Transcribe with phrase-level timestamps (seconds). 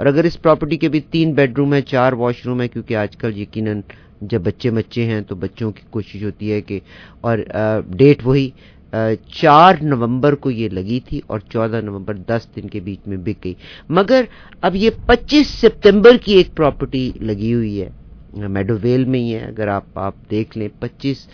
[0.00, 3.82] और अगर इस प्रॉपर्टी के भी तीन बेडरूम है, चार वॉशरूम है, क्योंकि आजकल यकीनन
[4.24, 6.80] जब बच्चे बच्चे हैं तो बच्चों की कोशिश होती है कि,
[7.24, 7.44] और
[7.90, 8.52] डेट वही
[8.92, 13.38] चार नवंबर को ये लगी थी और चौदह नवंबर दस दिन के बीच में बिक
[13.44, 13.56] गई।
[13.90, 14.28] मगर
[14.64, 17.92] अब ये पच्चीस सितंबर की एक प्रॉपर्टी लगी हुई है,
[18.38, 21.26] मेडोवेल में ही है, अगर आप आप देख लें, पच्चीस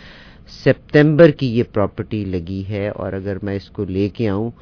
[0.54, 4.52] सितंबर की ये प्रॉपर्टी लगी है और अगर मैं इसको लेके आऊँ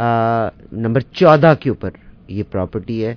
[0.00, 1.92] नंबर चौदह के ऊपर
[2.30, 3.16] ये प्रॉपर्टी है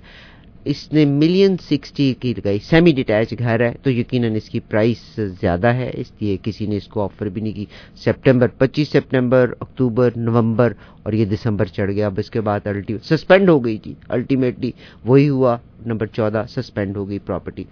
[0.68, 5.90] इसने मिलियन सिक्सटी की लगाई। सेमी डिटैच घर है तो यकीनन इसकी प्राइस ज़्यादा है,
[5.92, 7.68] इसलिए किसी ने इसको ऑफ़र भी नहीं की।
[7.98, 10.76] सितंबर 25 सितंबर अक्टूबर नवंबर
[11.06, 14.74] और ये दिसंबर चढ़ गया। अब इसके बाद अल्टी सस्पेंड हो गई थी। अल्टीमेटली
[15.06, 17.66] वही हुआ नंबर चौदह सस्पेंड हो गई प्रॉपर्टी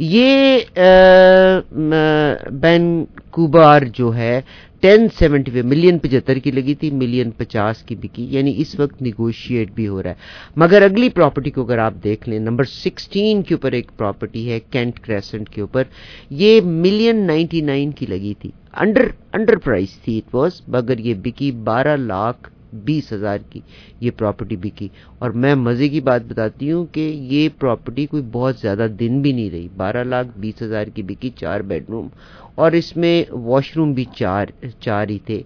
[0.00, 0.66] ये
[2.54, 4.44] बैनकूबार जो है
[4.82, 9.72] टेन सेवेंटी मिलियन पचहत्तर की लगी थी मिलियन पचास की बिकी, यानी इस वक्त निगोशिएट
[9.74, 10.18] भी हो रहा है।
[10.58, 14.58] मगर अगली प्रॉपर्टी को अगर आप देख लें नंबर सिक्सटीन के ऊपर एक प्रॉपर्टी है
[14.72, 15.86] कैंट क्रेसेंट के ऊपर।
[16.34, 21.14] ये मिलियन नाइन्टी नाइन की लगी थी। अंडर अंडर प्राइस थी इट वॉज़ मगर ये
[21.16, 23.62] बिकी बारह लाख बीस हज़ार की
[24.02, 24.90] ये प्रॉपर्टी बिकी।
[25.22, 27.00] और मैं मज़े की बात बताती हूँ कि
[27.30, 31.30] ये प्रॉपर्टी कोई बहुत ज़्यादा दिन भी नहीं रही। बारह लाख बीस हज़ार की बिकी,
[31.30, 32.10] चार बेडरूम
[32.58, 35.38] और इसमें वॉशरूम भी चार चार ही थे।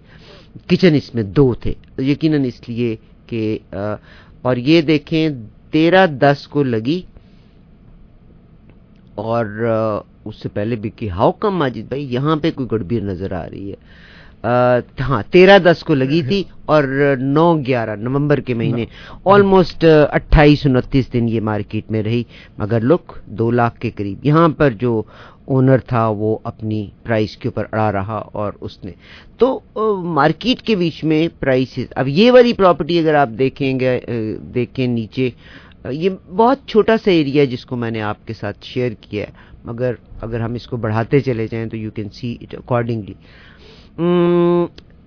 [0.69, 2.95] किचन इसमें दो थे। यकीनन इसलिए
[3.29, 3.59] कि
[4.45, 7.03] और ये देखें तेरह दस को लगी।
[9.19, 13.69] और उससे पहले बिकी हाउ कम माजिद भाई यहाँ पे कोई गड़बड़ी नज़र आ रही
[13.69, 13.77] है?
[14.45, 16.85] आ, हाँ तेरह दस को लगी थी और
[17.19, 18.87] नौ ग्यारह नवंबर के महीने।
[19.27, 22.25] ऑलमोस्ट अट्ठाईस उनतीस दिन ये मार्केट में रही।
[22.59, 25.05] मगर लुक दो लाख के करीब। यहाँ पर जो
[25.47, 28.93] ओनर था, वो अपनी प्राइस के ऊपर अड़ा रहा और उसने।
[29.39, 33.99] तो मार्केट के बीच में प्राइसेस अब ये वाली प्रॉपर्टी अगर आप देखेंगे
[34.53, 35.33] देखें नीचे
[35.87, 40.55] ये बहुत छोटा सा एरिया जिसको मैंने आपके साथ शेयर किया है। मगर अगर हम
[40.55, 43.15] इसको बढ़ाते चले जाएँ तो you can see it accordingly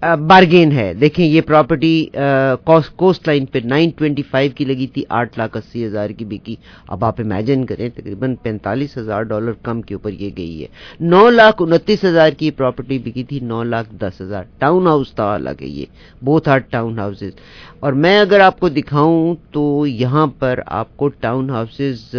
[0.02, 5.82] bargain है। देखें, ये प्रॉपर्टी कोस्ट लाइन पे 925 की लगी थी, आठ लाख अस्सी
[5.84, 6.58] हज़ार की बिकी।
[6.90, 10.68] अब आप इमेजिन करें, तकरीबन पैंतालीस हज़ार डॉलर कम के ऊपर ये गई है।
[11.02, 15.30] नौ लाख उनतीस हज़ार की प्रॉपर्टी बिकी थी, नौ लाख दस हज़ार। टाउन हाउस था
[15.30, 15.88] हालाँकि ये।
[16.24, 17.34] बोथ आर टाउन हाउसेज
[17.82, 22.10] और मैं अगर आपको दिखाऊँ तो यहाँ पर आपको टाउन हाउसेज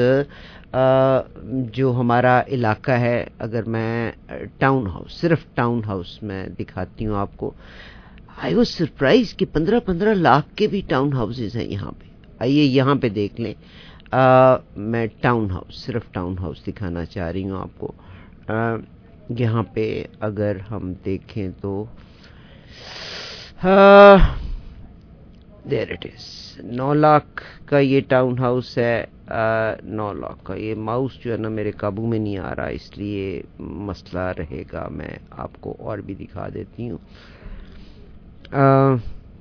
[0.78, 7.54] जो हमारा इलाका है अगर मैं टाउन हाउस सिर्फ़ टाउन हाउस में दिखाती हूँ आपको।
[8.44, 12.06] आई वॉज़ सरप्राइज़ कि पंद्रह पंद्रह लाख के भी टाउन हाउसेज हैं यहाँ पे।
[12.42, 13.56] आइए यहाँ पे देख लें।
[14.14, 17.94] आ, मैं टाउन हाउस सिर्फ़ टाउन हाउस दिखाना चाह रही हूँ आपको।
[18.50, 18.78] आ,
[19.40, 19.88] यहाँ पे
[20.22, 21.88] अगर हम देखें तो
[25.68, 31.20] देर इट इज़ नौ लाख का ये टाउन हाउस है। नौ लॉक का। ये माउस
[31.24, 36.02] जो है ना मेरे काबू में नहीं आ रहा, इसलिए मसला रहेगा, मैं आपको और
[36.02, 37.00] भी दिखा देती हूँ।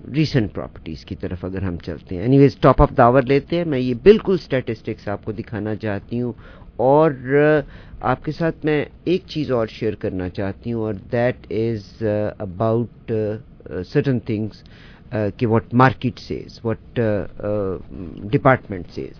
[0.09, 3.79] रिसेंट प्रॉपर्टीज़ की तरफ़ अगर हम चलते हैं। एनीवेज टॉप ऑफ़ दावर लेते हैं। मैं
[3.79, 6.35] ये बिल्कुल स्टैटिस्टिक्स आपको दिखाना चाहती हूँ।
[6.81, 7.65] और
[8.03, 12.05] आपके साथ मैं एक चीज़ और शेयर करना चाहती हूँ, और that is
[12.41, 13.13] about
[13.71, 14.63] certain things
[15.13, 17.01] कि what market says what
[18.31, 19.15] department says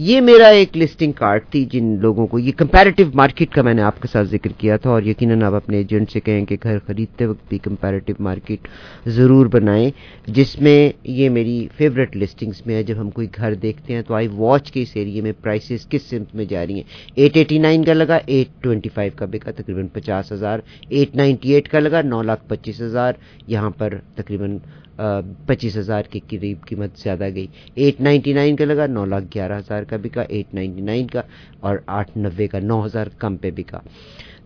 [0.00, 4.08] ये मेरा एक लिस्टिंग कार्ड थी जिन लोगों को ये कंपैरेटिव मार्केट का मैंने आपके
[4.08, 7.50] साथ ज़िक्र किया था और यकीनन आप अपने एजेंट से कहें कि घर खरीदते वक्त
[7.50, 8.68] भी कंपैरेटिव मार्केट
[9.08, 9.92] ज़रूर बनाएँ,
[10.28, 14.28] जिसमें ये मेरी फेवरेट लिस्टिंग्स में है। जब हम कोई घर देखते हैं तो आई
[14.30, 16.86] वॉच के इस एरिए में प्राइसेस किस सिम्त में जा रही हैं।
[17.18, 20.62] 889 का लगा 825 का बिका, तकरीबन पचास हज़ार
[20.92, 23.18] एट का लगा, नौ लाख पच्चीस हज़ार।
[23.48, 24.60] यहाँ पर तकरीबन
[24.98, 29.56] पच्चीस हज़ार के करीब कीमत ज़्यादा गई। एट नाइन्टी नाइन का लगा, नौ लाख ग्यारह
[29.56, 31.24] हज़ार का बिका, एट नाइन्टी नाइन का,
[31.62, 33.82] और आठ नब्बे का, नौ हज़ार कम पे बिका।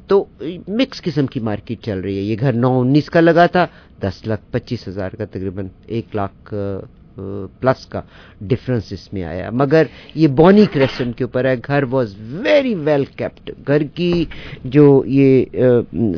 [0.08, 0.28] तो
[0.68, 3.68] मिक्स किस्म की मार्केट चल रही है। ये घर नौ उन्नीस का लगा था,
[4.00, 6.54] दस लाख पच्चीस हज़ार का तकरीबन एक लाख
[7.18, 8.02] प्लस का
[8.42, 13.50] डिफरेंस इसमें आया। मगर ये बॉनी क्रेसेंट के ऊपर है घर वॉज़ वेरी वेल केप्ट
[13.66, 14.26] घर की
[14.66, 15.46] जो ये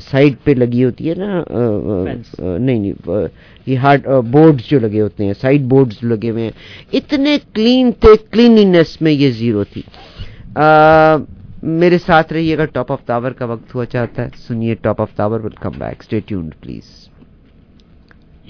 [0.01, 3.29] साइड पे लगी होती है ना नहीं नहीं
[3.69, 6.53] ये हार्ड बोर्ड्स जो लगे होते हैं साइड बोर्ड्स लगे हुए हैं
[6.95, 9.85] इतने क्लीन थे क्लीनिनेस में ये ज़ीरो थी।
[10.59, 11.19] आ,
[11.65, 15.41] मेरे साथ रहिएगा टॉप ऑफ़ टावर का वक्त हुआ चाहता है सुनिए top of tower
[15.43, 16.91] will come back stay tuned please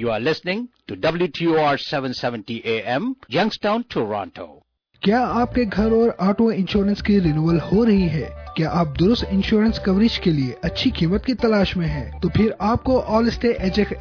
[0.01, 4.63] you are listening to WTOR 770 AM, Youngstown, Toronto.
[5.03, 9.79] क्या आपके घर और ऑटो इंश्योरेंस की रिन्यूअल हो रही है क्या आप दुरुस्त इंश्योरेंस
[9.79, 12.21] कवरेज के लिए अच्छी कीमत की तलाश में हैं?
[12.21, 13.49] तो फिर आपको ऑल स्टे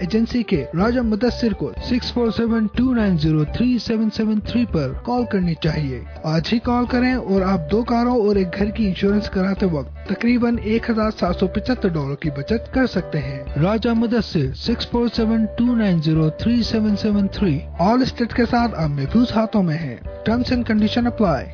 [0.02, 4.64] एजेंसी के राजा मुदस्सिर को six four seven two nine zero three seven seven three
[4.66, 8.70] पर कॉल करनी चाहिए। आज ही कॉल करें और आप दो कारों और एक घर
[8.70, 13.18] की इंश्योरेंस कराते वक्त तकरीबन एक हज़ार सात सौ पचहत्तर डॉलर की बचत कर सकते
[13.18, 17.60] हैं। Raja Mudassir six four seven two nine zero three seven seven three
[18.06, 21.46] Allstate के साथ अब महफूज हाथों में है। टर्म्स एंड कंडीशन अप्लाई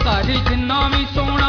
[0.00, 1.39] ਘਰ ਜਿੰਨਾ ਵੀ ਸੋਹਣਾ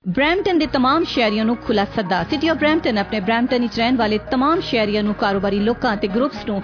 [0.05, 4.19] ਬ੍ਰੈਂਪਟਨ ਦੇ तमाम ਸ਼ਹਿਰੀਆਂ ਨੂੰ ਖੁੱਲਾ ਸੱਦਾ ਸਿਟੀ ਆਫ ਬ੍ਰੈਂਪਟਨ ਆਪਣੇ ਬ੍ਰੈਂਪਟਨ ਵਿੱਚ ਰਹਿਣ ਵਾਲੇ
[4.33, 6.63] तमाम ਸ਼ਹਿਰੀਆਂ ਨੂੰ ਕਾਰੋਬਾਰੀ ਲੋਕਾਂ ਤੇ ਗਰੁੱਪਸ ਨੂੰ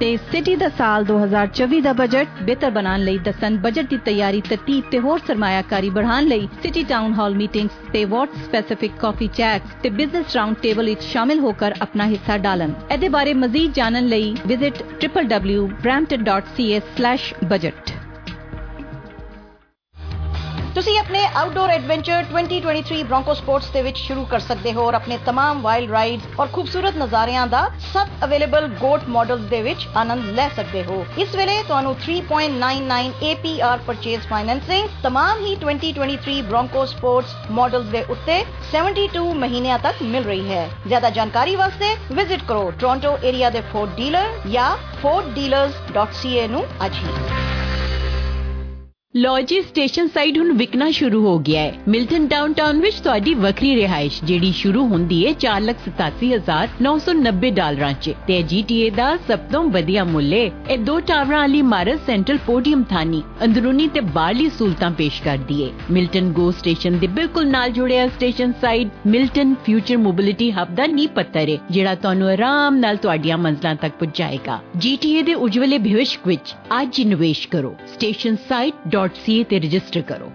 [0.00, 4.84] ਤੇ ਸਿਟੀ ਦਾ ਸਾਲ 2024 ਦਾ ਬਜਟ ਬਿਹਤਰ ਬਣਾਉਣ ਲਈ ਦੱਸਣ ਬਜਟ ਦੀ ਤਿਆਰੀ ਤਰਤੀਬ
[4.90, 9.92] ਤੇ ਹੋਰ ਸਰਮਾਇਆਕਾਰੀ ਵਧਾਉਣ ਲਈ ਸਿਟੀ ਟਾਊਨ ਹਾਲ ਮੀਟਿੰਗਸ ਤੇ ਵਾਰਡ ਸਪੈਸੀਫਿਕ ਕਾਫੀ ਚੈਟਸ ਤੇ
[9.92, 14.36] ਬਿਜ਼ਨਸ ਰਾਉਂਡ ਟੇਬਲ ਵਿੱਚ ਸ਼ਾਮਿਲ ਹੋ ਕੇ ਆਪਣਾ ਹਿੱਸਾ ਡਾਲਣ ਇਹਦੇ ਬਾਰੇ ਮਜ਼ੀਦ ਜਾਣਨ ਲਈ
[14.46, 14.74] ਵਿਜ਼ਿਟ
[15.04, 17.98] www.brampton.ca/budget
[20.74, 25.18] ਤੁਸੀਂ ਆਪਣੇ ਆਊਟਡੋਰ ਐਡਵੈਂਚਰ 2023 ਬ੍ਰੋਂਕੋ ਸਪੋਰਟਸ ਦੇ ਵਿੱਚ ਸ਼ੁਰੂ ਕਰ ਸਕਦੇ ਹੋ ਔਰ ਆਪਣੇ
[25.28, 27.62] तमाम ਵਾਈਲਡ ਰਾਈਡਸ ਔਰ ਖੂਬਸੂਰਤ ਨਜ਼ਾਰਿਆਂ ਦਾ
[27.92, 33.76] ਸਭ ਅਵੇਲੇਬਲ ਗੋਟ ਮਾਡਲਸ ਦੇ ਵਿੱਚ ਆਨੰਦ ਲੈ ਸਕਦੇ ਹੋ ਇਸ ਵੇਲੇ ਤੁਹਾਨੂੰ 3.99 APR
[33.86, 38.40] ਪਰਚੇਸ ਫਾਈਨੈਂਸਿੰਗ तमाम ਹੀ 2023 ਬ੍ਰੋਂਕੋ ਸਪੋਰਟਸ ਮਾਡਲਸ ਦੇ ਉੱਤੇ
[38.72, 43.96] 72 ਮਹੀਨਿਆਂ ਤੱਕ ਮਿਲ ਰਹੀ ਹੈ ਜ਼ਿਆਦਾ ਜਾਣਕਾਰੀ ਵਾਸਤੇ ਵਿਜ਼ਿਟ ਕਰੋ ਟੋਰਾਂਟੋ ਏਰੀਆ ਦੇ ਫੋਰਡ
[43.96, 44.70] ਡੀਲਰ ਜਾਂ
[45.02, 47.61] forddealers.ca ਨੂੰ ਅੱਜ ਹੀ
[49.15, 53.75] ਲੋ ਜੀ ਸਟੇਸ਼ਨ ਸਾਈਡ ਹੁਣ ਵਿਕਣਾ ਸ਼ੁਰੂ ਹੋ ਗਿਆ ਹੈ। ਮਿਲਟਨ ਡਾਊਨਟਾਊਨ ਵਿੱਚ ਤੁਹਾਡੀ ਵੱਖਰੀ
[53.75, 60.33] ਰਿਹਾਇਸ਼, ਜਿਹੜੀ ਸ਼ੁਰੂ ਹੁੰਦੀ ਹੈ 487990 ਡਾਲਰਾਂ 'ਚ। ਤੇ GTA ਦਾ ਸਭ ਤੋਂ ਵਧੀਆ ਮੁੱਲ
[60.33, 65.63] ਹੈ। ਇਹ ਦੋ ਟਾਵਰਾਂ ਵਾਲੀ ਇਮਾਰਤ ਸੈਂਟਰਲ ਪੋਡੀਅਮ ਥਾਨੀ ਅੰਦਰੂਨੀ ਤੇ ਬਾਹਰਲੀ ਸਹੂਲਤਾਂ ਪੇਸ਼ ਕਰਦੀ
[65.63, 68.89] ਹੈ। ਮਿਲਟਨ ਗੋ ਸਟੇਸ਼ਨ ਦੇ ਬਿਲਕੁਲ ਨਾਲ ਜੁੜਿਆ station side.
[69.07, 73.93] Milton future mobility hub ਦਾ ਨੀ ਪੱਤਰ ਹੈ, ਜਿਹੜਾ ਤੁਹਾਨੂੰ ਆਰਾਮ ਨਾਲ ਤੁਹਾਡੀਆਂ ਮੰਜ਼ਲਾਂ ਤੱਕ
[73.99, 80.02] ਪਹੁੰਚਾਏਗਾ। GTA ਦੇ ਉਜਵਲੇ ਭਵਿੱਖ ਵਿੱਚ ਅੱਜ ਹੀ ਨਿਵੇਸ਼ ਕਰੋ। ਸਟੇਸ਼ਨ ਸਾਈਟ ca ਤੇ ਰਜਿਸਟਰ
[80.02, 80.30] ਕਰੋ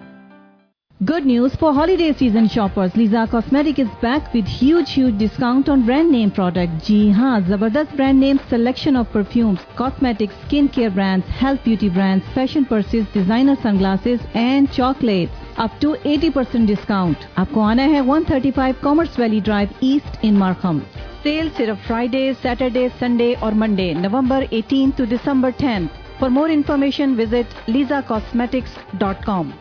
[1.00, 2.92] Good news for holiday season shoppers.
[2.98, 6.86] Lisa Cosmetic is back with huge, huge discount on brand name products.
[6.86, 12.64] जी हाँ जबरदस्त brand name selection of perfumes, cosmetics, skincare brands, health beauty brands, fashion
[12.64, 15.42] purses, designer sunglasses and chocolates.
[15.58, 17.26] Up to 80% discount.
[17.38, 20.80] आपको आना है 135 Commerce Valley Drive East in Markham.
[21.24, 25.97] Sale सिर्फ Friday Saturday Sunday और Monday November 18 to December 10th.
[26.20, 29.52] For more information, visit lisacosmetics.com.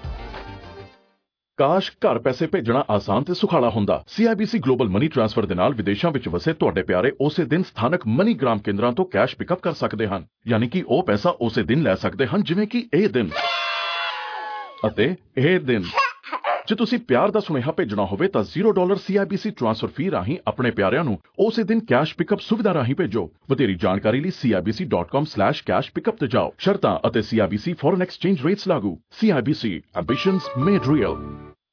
[1.57, 6.11] ਕਾਸ਼ ਘਰ ਪੈਸੇ ਭੇਜਣਾ ਆਸਾਨ ਤੇ ਸੁਖਾਲਾ ਹੁੰਦਾ CIBC ਗਲੋਬਲ ਮਨੀ ਟ੍ਰਾਂਸਫਰ ਦੇ ਨਾਲ ਵਿਦੇਸ਼ਾਂ
[6.11, 10.07] ਵਿੱਚ ਵਸੇ ਤੁਹਾਡੇ ਪਿਆਰੇ ਉਸੇ ਦਿਨ ਸਥਾਨਕ ਮਨੀ ਗ੍ਰਾਮ ਕੇਂਦਰਾਂ ਤੋਂ ਕੈਸ਼ ਪਿਕਅਪ ਕਰ ਸਕਦੇ
[10.07, 13.29] ਹਨ ਯਾਨੀ ਕਿ ਉਹ ਪੈਸਾ ਉਸੇ ਦਿਨ ਲੈ ਸਕਦੇ ਹਨ ਜਿਵੇਂ ਕਿ ਇਹ ਦਿਨ
[14.87, 15.83] ਅਤੇ ਇਹ ਦਿਨ
[16.68, 20.70] ਜੇ ਤੁਸੀਂ ਪਿਆਰ ਦਾ ਸੁਨੇਹਾ ਭੇਜਣਾ ਹੋਵੇ ਤਾਂ 0 ਡਾਲਰ CIBC ਟ੍ਰਾਂਸਫਰ ਫੀ ਰਾਹੀਂ ਆਪਣੇ
[20.70, 26.52] ਪਿਆਰਿਆਂ ਨੂੰ ਉਸੇ ਦਿਨ ਕੈਸ਼ ਪਿਕਅਪ ਸੁਵਿਧਾ ਰਾਹੀਂ ਭੇਜੋ। ਵਧੇਰੀ ਜਾਣਕਾਰੀ ਲਈ cibc.com/cashpickup ਤੇ ਜਾਓ।
[26.58, 31.16] ਸ਼ਰਤਾਂ ਅਤੇ CIBC ਫੋਰਨ ਐਕਸਚੇਂਜ ਰੇਟਸ ਲਾਗੂ। CIBC ambitions made real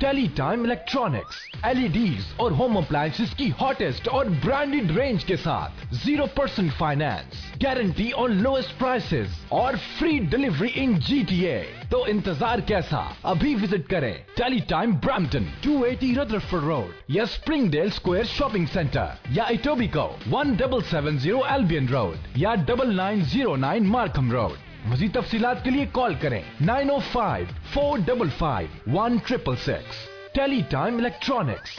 [0.00, 1.36] Teletime electronics
[1.66, 8.10] LEDs और होम अप्लायंसेस की हॉटेस्ट और ब्रांडेड रेंज के साथ zero percent finance guarantee
[8.12, 11.56] on lowest prices और फ्री डिलीवरी इन जीटीए
[11.90, 13.16] तो इंतज़ार कैसा?
[13.24, 20.06] अभी विज़िट करें टेलीटाइम ब्रैम्पटन 280 रदरफोर्ड रोड या स्प्रिंगडेल स्क्वायर शॉपिंग सेंटर या Etobicoke
[20.28, 25.42] one double seven zero Albion Road या double nine zero nine Markham Road मजीद तफसीत
[25.64, 30.06] के लिए कॉल करें nine O five four double five one triple six.
[30.62, 31.78] Teletime electronics.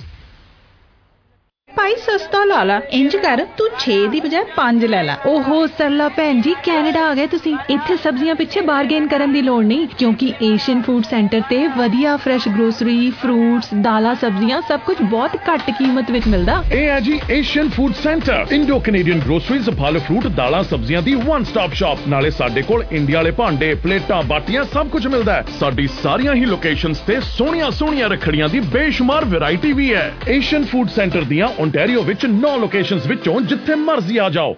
[1.85, 6.07] ਭਾਈ ਸਸਤਾ ਲਾ ਲਾ। ਇੰਜ ਕਰ ਤੂੰ 6 ਦੀ ਬਜਾਏ 5 ਲੈ ਲੈ। ਓਹੋ ਸਰਲਾ
[6.09, 10.31] ਭੈਣ ਜੀ ਕੈਨੇਡਾ ਆ ਗਏ ਤੁਸੀਂ। ਇੱਥੇ ਸਬਜ਼ੀਆਂ ਪਿੱਛੇ ਬਾਰਗੇਨ ਕਰਨ ਦੀ ਲੋੜ ਨਹੀਂ ਕਿਉਂਕਿ
[10.43, 16.09] ਏਸ਼ੀਅਨ ਫੂਡ ਸੈਂਟਰ ਤੇ ਵਧੀਆ ਫਰੈਸ਼ ਗਰੋਸਰੀ ਫਰੂਟਸ ਦਾਲਾਂ ਸਬਜ਼ੀਆਂ ਸਭ ਕੁਝ ਬਹੁਤ ਘੱਟ ਕੀਮਤ
[16.11, 18.45] ਵਿੱਚ ਮਿਲਦਾ। ਇਹ ਹੈ ਜੀ Asian food centre.
[18.51, 23.17] Indo Canadian groceries ਫਲ ਫਰੂਟ ਦਾਲਾਂ ਸਬਜ਼ੀਆਂ ਦੀ ਵਨ ਸਟਾਪ ਸ਼ਾਪ ਨਾਲੇ ਸਾਡੇ ਕੋਲ ਇੰਡੀਆ
[23.17, 28.09] ਵਾਲੇ ਭਾਂਡੇ ਪਲੇਟਾਂ ਬਾਟੀਆਂ ਸਭ ਕੁਝ ਮਿਲਦਾ ਹੈ। ਸਾਡੀ ਸਾਰੀਆਂ ਹੀ ਲੋਕੇਸ਼ਨਸ ਤੇ ਸੋਹਣੀਆਂ ਸੋਹਣੀਆਂ
[28.09, 33.40] ਰੱਖੜੀਆਂ ਦੀ ਬੇਸ਼ੁਮਾਰ ਵੈਰਾਈਟੀ ਵੀ ਹੈ। ਏਸ਼ੀਅਨ ਫੂਡ ਸੈਂਟਰ ਦੀਆਂ ਓਨਟਾਰੀਓ ਵਿੱਚ 9 ਲੋਕੇਸ਼ਨਸ ਵਿੱਚੋਂ
[33.50, 34.56] ਜਿੱਥੇ ਮਰਜ਼ੀ ਆ ਜਾਓ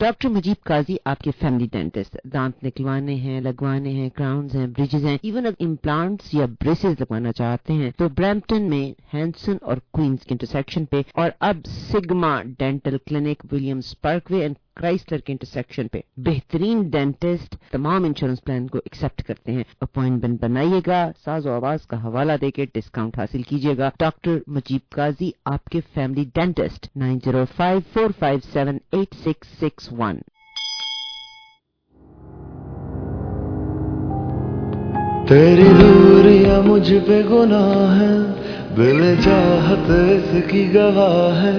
[0.00, 5.16] डॉक्टर मुजीब काजी आपके फैमिली डेंटिस्ट दांत निकलवाने हैं लगवाने हैं क्राउन्स हैं ब्रिजेस हैं
[5.30, 10.34] इवन अगर इम्प्लांट्स या ब्रेसेस लगवाना चाहते हैं तो ब्रैम्पटन में हैंसन और क्वींस के
[10.34, 16.83] इंटरसेक्शन पे और अब Sigma Dental Clinic Williams Parkway and Chrysler के इंटरसेक्शन पे बेहतरीन
[16.89, 22.65] डेंटिस्ट तमाम इंश्योरेंस प्लान को एक्सेप्ट करते हैं। अपॉइंटमेंट बनाइएगा, साजो आवाज़ का हवाला देके
[22.73, 28.79] डिस्काउंट हासिल कीजिएगा। डॉक्टर मुजीब काजी, आपके family dentist nine zero five four five seven
[28.93, 30.21] eight six six one
[35.29, 38.13] तेरी दूरियाँ मुझ पे गुनाह है
[38.75, 41.53] दिल चाहत इसकी गवाह है।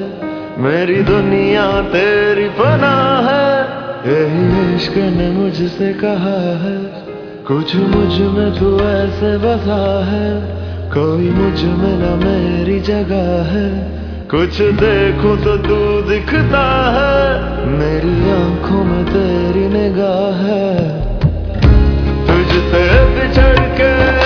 [0.58, 3.60] मेरी दुनिया तेरी पना है।
[4.12, 6.76] यही इश्क ने मुझसे कहा है।
[7.46, 10.40] कुछ मुझमें तू ऐसे बसा है।
[10.90, 13.92] कोई मुझमें न मेरी जगह है।
[14.30, 16.64] कुछ देखूँ तो तू दिखता
[16.96, 20.88] है। मेरी आँखों में तेरी निगाह है।
[22.26, 24.25] तुझसे बिछड़ के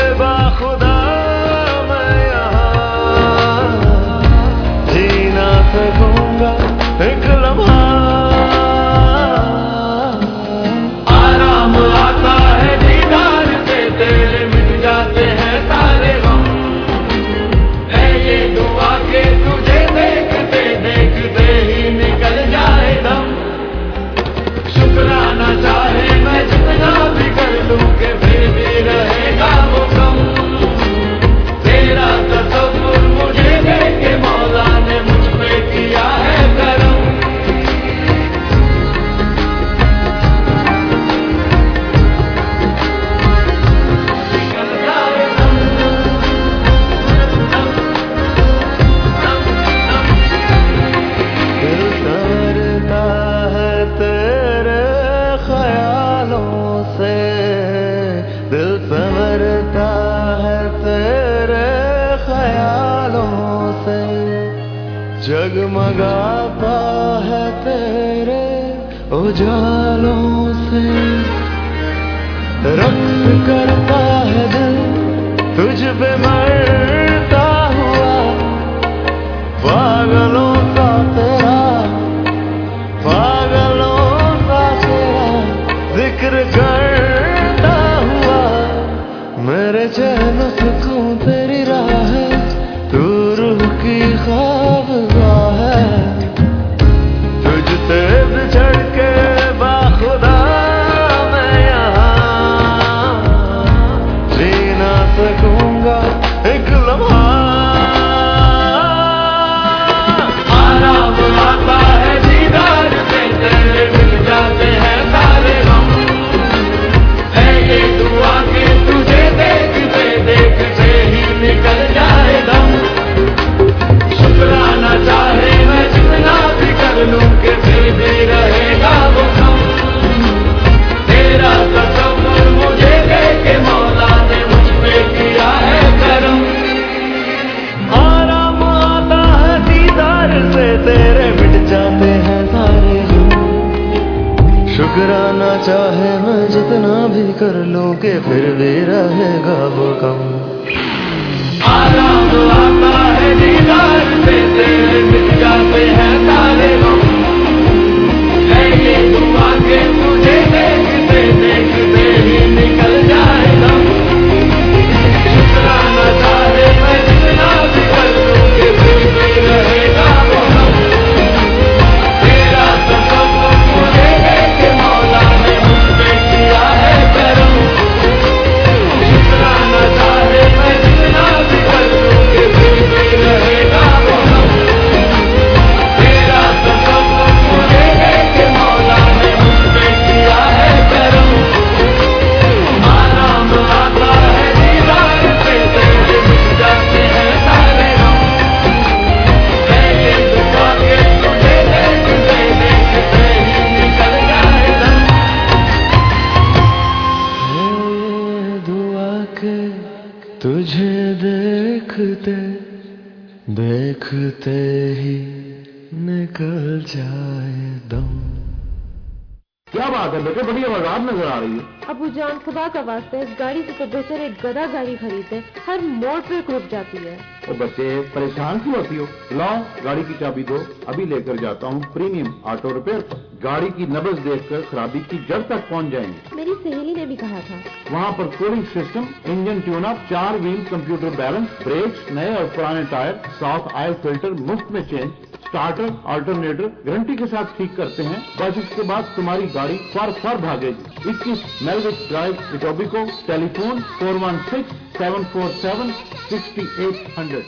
[222.51, 226.39] खुदा का वास्ता इस गाड़ी से तो बेहतर एक गदा गाड़ी खरीदे हर मोड़ पे
[226.49, 227.15] रुक जाती है।
[227.47, 229.07] तो बच्चे परेशान क्यों होती हो?
[229.33, 233.07] लाओ गाड़ी की चाबी दो अभी लेकर जाता हूँ प्रीमियम ऑटो रिपेयर
[233.45, 237.41] गाड़ी की नब्ज देखकर खराबी की जड़ तक पहुँच जाएँगे। मेरी सहेली ने भी कहा
[237.41, 242.55] था। वहाँ पर cooling system engine tune up चार व्हील कंप्यूटर बैलेंस ब्रेक्स नए और
[242.57, 248.03] पुराने टायर साफ़ आयल फ़िल्टर मुफ़्त में चेंज स्टार्टर अल्टरनेटर गारंटी के साथ ठीक करते
[248.05, 254.15] हैं। बस इसके बाद तुम्हारी गाड़ी फर फर भागेगी। इक्कीस Melwick Drive Etobicoke telephone four
[254.25, 255.93] one six seven four seven
[256.29, 257.45] sixty eight hundred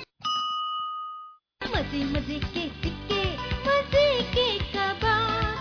[1.60, 3.22] मज़े मज़े के टिक्के
[3.66, 5.54] मज़े के कबाब।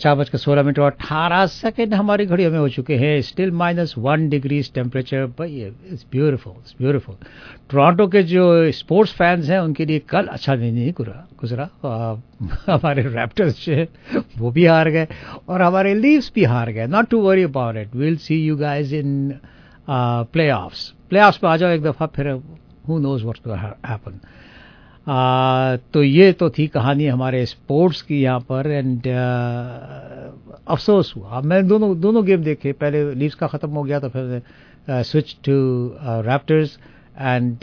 [0.02, 3.94] चार बजकर सोलह मिनट और अठारह सेकेंड हमारी घड़ियों में हो चुके हैं। Still minus
[3.98, 7.16] one degrees temperature it's beautiful it's beautiful
[7.72, 11.70] Toronto के जो स्पोर्ट्स फैंस हैं, उनके लिए कल अच्छा दिन नहीं गुजरा। गुजरा
[12.68, 13.88] हमारे रैप्टर्स जो है,
[14.38, 15.08] वो भी हार गए
[15.50, 18.96] और हमारे लीव्स भी हार गए। Not to worry about it will see you guys
[18.96, 19.34] in
[20.52, 22.42] playoffs playoffs में आ जाओ एक दफ़ा, फिर
[22.88, 24.20] हु नोज़ वॉट हैपन
[25.94, 29.08] तो ये तो थी कहानी हमारे स्पोर्ट्स की यहाँ पर एंड
[30.68, 34.42] अफसोस हुआ। मैं दोनों दोनों गेम देखे। पहले लीव्स का ख़त्म हो गया तो फिर
[34.90, 35.56] switch to
[36.28, 36.78] Raptors
[37.18, 37.58] and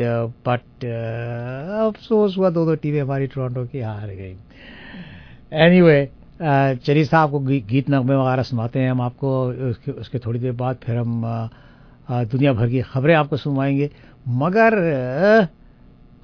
[0.46, 4.36] but अफसोस हुआ दोनों टीमें हमारी टोरंटो की हार गई।
[5.52, 9.30] एनीवे anyway, चलिए साहब को गी, गीत नगमे वगैरह सुनाते हैं। हम आपको
[9.70, 13.90] उसके उसके थोड़ी देर बाद फिर हम आ, दुनिया भर की खबरें आपको सुनवाएँगे।
[14.28, 14.74] मगर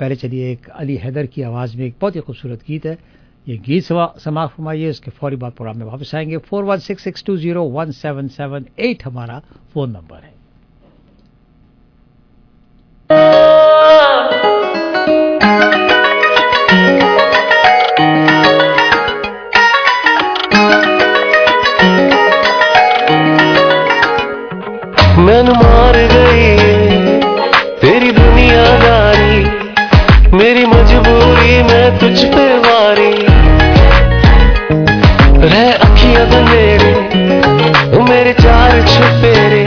[0.01, 2.99] पहले चलिए एक अली हैदर की आवाज़ में एक बहुत ही खूबसूरत गीत है।
[3.47, 7.25] ये गीत समाप्त फरमाइए, इसके फौरी बाद प्रोग्राम में वापस आएँगे। Four one six six
[7.25, 9.43] two zero one seven seven eight हमारा
[9.75, 10.37] फ़ोन नंबर है।
[25.19, 25.49] मैन
[32.09, 33.13] मजबूरी मैं पे वारी।
[35.49, 39.65] रह अखियाँ दे नेड़े मेरे चार छुपेरे।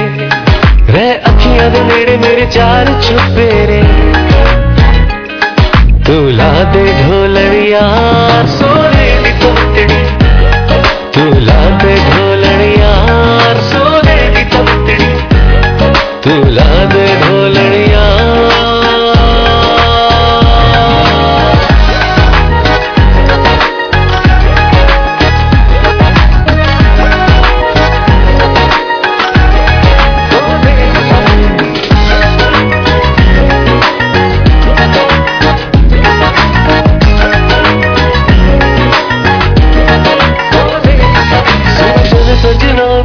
[0.93, 3.81] रह अखियाँ दे नेड़े मेरे चार छुपेरे।
[6.07, 7.81] तू ला दे ढोलड़िया
[8.45, 10.01] सोने दी तमतड़ी
[11.13, 12.93] तू ला दे ढोलड़िया
[13.69, 15.13] सोने दी तमतड़ी
[16.23, 16.49] तू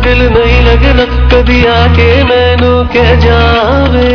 [0.07, 4.11] दिल नहीं लगना कभी आके मैनू कह जावे।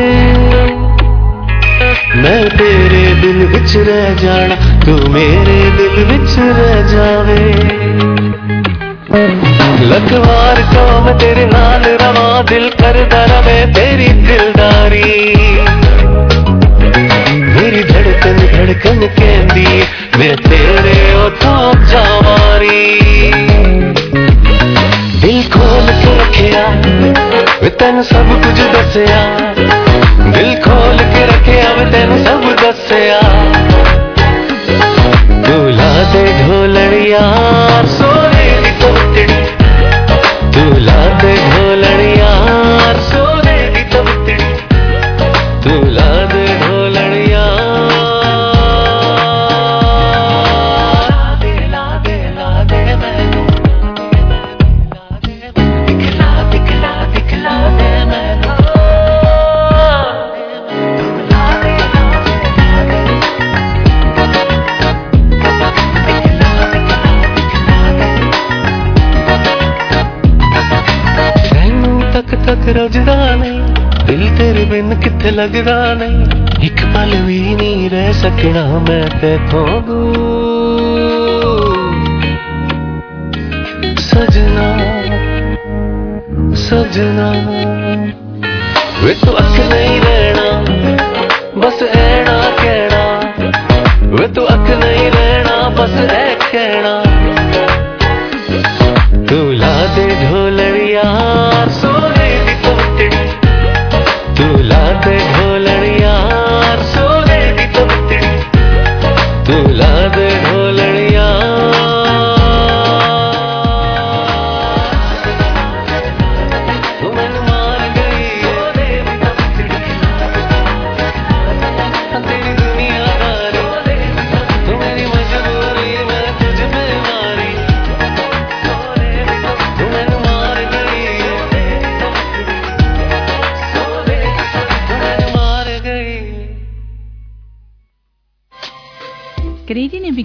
[2.15, 7.43] मैं तेरे दिल विच रह जाना, तू मेरे दिल विच रह जावे।
[9.85, 15.13] लखवार का मैं तेरे नाल रवा, दिल करदा रवे तेरी दिलदारी।
[17.51, 19.83] मेरी धड़कन धड़कन कहंदी,
[20.19, 23.50] मैं तेरे उतो जावारी।
[27.69, 29.19] तेन सब कुछ दसिया
[30.33, 33.19] दिल खोल के रखिया वे तेन सब दसिया
[35.47, 37.21] दूल्हा दे ढोलड़िया
[37.97, 39.41] सोने दी तमतड़ी
[40.57, 42.40] दूल्हा दे ढोलड़िया
[74.71, 76.25] दिल तेरे बिन किथे लगदा नहीं
[76.63, 80.31] एक पल भी नहीं रह सकना मैं तेथों दूर
[83.99, 84.67] सजना
[86.55, 87.29] सजना
[89.03, 90.47] वे तू अख नहीं रहना
[91.61, 93.03] बस ऐना कहना
[94.15, 95.91] वे तू अख नहीं रहना बस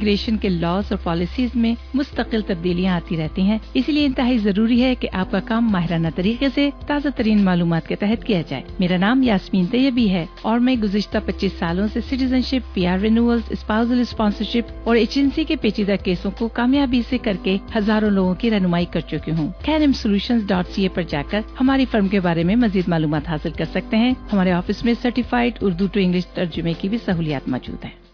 [0.07, 4.95] इमिग्रेशन के लॉज और पॉलिसीज़ में मुस्तकिल तब्दीलियाँ आती रहती हैं। इसलिए इंतहाई ज़रूरी है
[4.95, 9.23] कि आपका काम माहिराना तरीके से, ताज़ा तरीन मालूम के तहत किया जाए। मेरा नाम
[9.25, 14.69] यासमीन तैयबी है और मैं गुजशत पच्चीस सालों से citizenship P R renewal spousal sponsorship
[14.87, 19.31] और एजेंसी के पेचीदा केसों को कामयाबी से करके हज़ारों लोगों की रहनुमाई कर चुकी
[19.33, 23.15] हूँ। कैनम सोल्यूशन डॉट सी ए पर जाकर हमारी फर्म के बारे में मजीद मालूम
[23.27, 27.49] हासिल कर सकते हैं। हमारे ऑफ़िस में सर्टिफाइड उर्दू टू इंग्लिश तर्जुमे की भी सहूलियात
[27.49, 28.06] मौजूद है।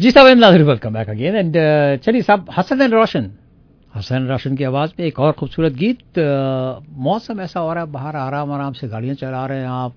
[0.00, 1.52] जी साहब Nazar welcome back again and
[2.02, 3.30] चलिए साहब हसन एंड रोशन
[3.95, 6.19] हसन राशन की आवाज़ में एक और खूबसूरत गीत
[7.07, 9.93] मौसम ऐसा हो रहा है, बाहर आराम आराम से गाड़ियाँ चला रहे हैं आप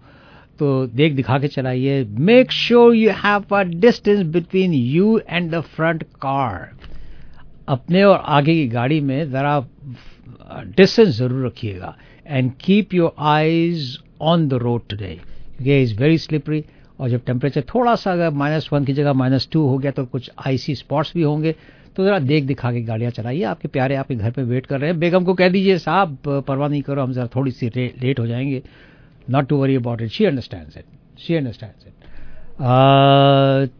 [0.59, 5.61] तो देख दिखा के चलाइए। Make sure you have a distance between you and the
[5.77, 6.69] front car
[7.69, 9.59] अपने और आगे की गाड़ी में ज़रा
[10.77, 11.95] डिस्टेंस ज़रूर रखिएगा
[12.27, 16.65] and keep your eyes on the road today क्योंकि इज़ वेरी स्लिपरी
[16.99, 20.05] और जब टेम्परेचर थोड़ा सा अगर माइनस वन की जगह माइनस टू हो गया तो
[20.05, 21.55] कुछ आईसी स्पॉट्स भी होंगे।
[21.97, 24.91] तो ज़रा देख दिखा के गाड़ियाँ चलाइए। आपके प्यारे आपके घर पे वेट कर रहे
[24.91, 28.27] हैं। बेगम को कह दीजिए, साहब, परवाह नहीं करो, हम ज़रा थोड़ी सी लेट हो
[28.27, 28.63] जाएँगे।
[29.31, 30.85] Not to worry about it she understand it
[31.21, 31.95] she understand it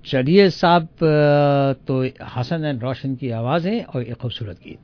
[0.07, 0.89] चलिए साहब
[1.87, 2.03] तो
[2.37, 4.79] हसन एंड रोशन की आवाज़ें और एक खूबसूरत गीत।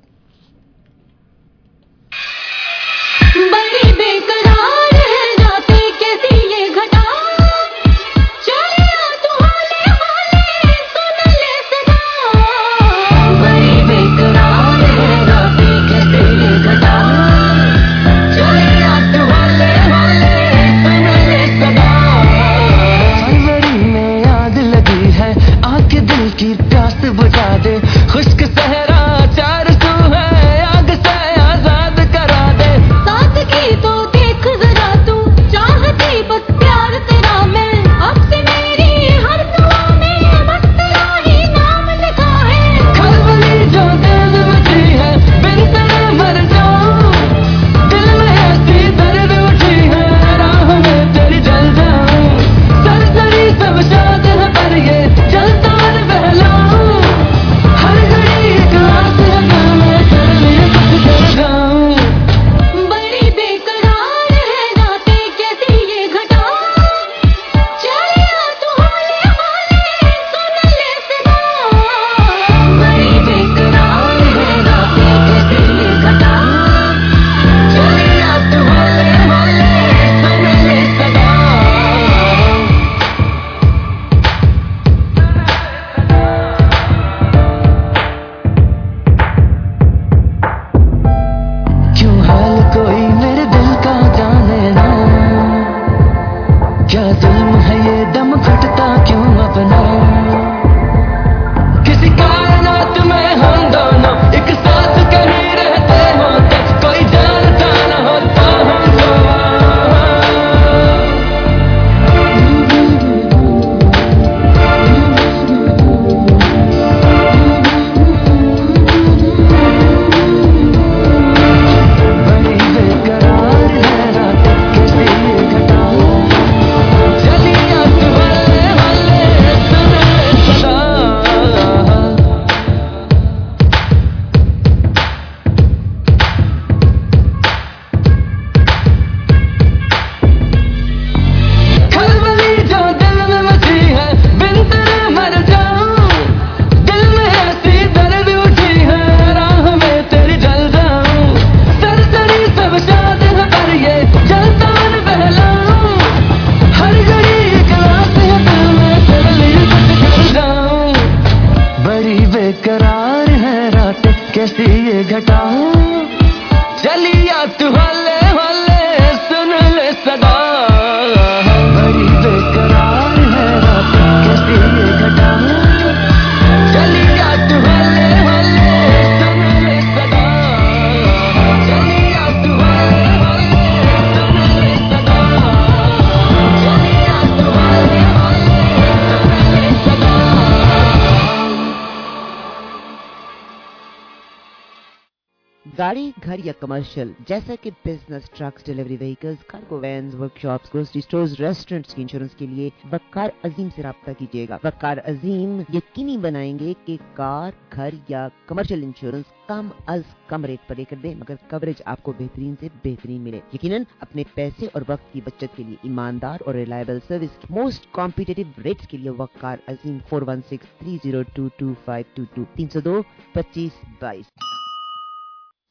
[196.62, 202.34] कमर्शियल जैसा कि business trucks delivery vehicles cargo vans workshops grocery stores restaurants की इंश्योरेंस
[202.34, 208.28] के लिए वकार अजीम से रब्ता कीजिएगा। वकार अजीम यकीनी बनाएँगे कि कार, घर या
[208.48, 213.20] कमर्शियल इंश्योरेंस कम अज कम रेट पर लेकर दे, मगर कवरेज आपको बेहतरीन से बेहतरीन
[213.20, 217.90] मिले। यकीनन, अपने पैसे और वक्त की बचत के लिए ईमानदार और reliable service most
[217.94, 222.24] competitive rates के लिए Waqar Azeem four one six three zero two two five two
[222.36, 223.00] two तीन सौ दो,
[223.34, 224.32] पच्चीस बाईस।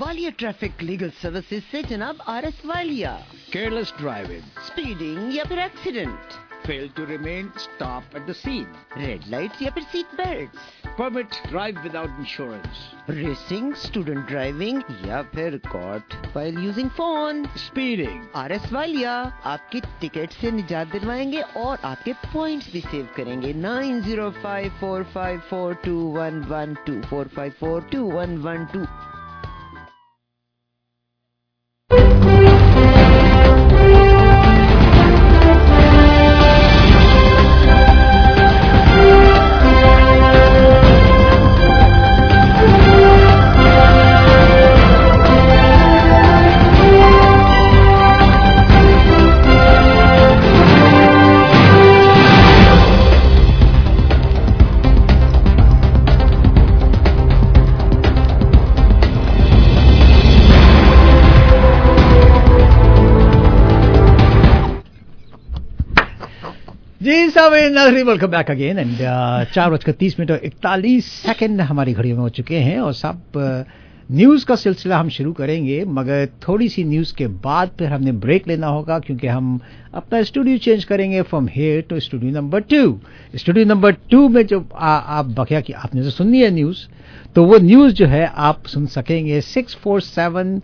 [0.00, 3.18] Walia traffic legal services से जनाब R S Walia
[3.54, 4.42] Careless driving.
[4.66, 6.32] Speeding या फिर accident
[6.64, 8.66] Fail to remain stop at the scene.
[8.96, 10.58] Red light या फिर seat belt
[10.98, 12.80] Permit drive without insurance.
[13.10, 18.18] Racing student driving या फिर caught while using phone Speeding.
[18.36, 19.12] R S Walia
[19.52, 25.04] आपकी ticket से निजात दिलवाएँगे और आपके पॉइंट्स भी सेव करेंगे nine zero five four
[25.14, 28.84] five four two one one two four five four two one one two
[67.40, 68.96] साहब नाजरी वेलकम बैक अगेन एंड
[69.52, 73.38] चार बजकर तीस मिनट और इकतालीस सेकंड हमारी घड़ियों में हो चुके हैं और साहब
[74.10, 78.48] न्यूज़ का सिलसिला हम शुरू करेंगे मगर थोड़ी सी न्यूज़ के बाद फिर हमने ब्रेक
[78.48, 79.58] लेना होगा क्योंकि हम
[79.94, 82.82] अपना स्टूडियो चेंज करेंगे from here to studio number two
[83.34, 86.86] studio number two में जो आ, आप बकिया की आपने जो सुननी है न्यूज़
[87.34, 90.60] तो वो न्यूज़ जो है आप सुन सकेंगे सिक्स फोर सेवन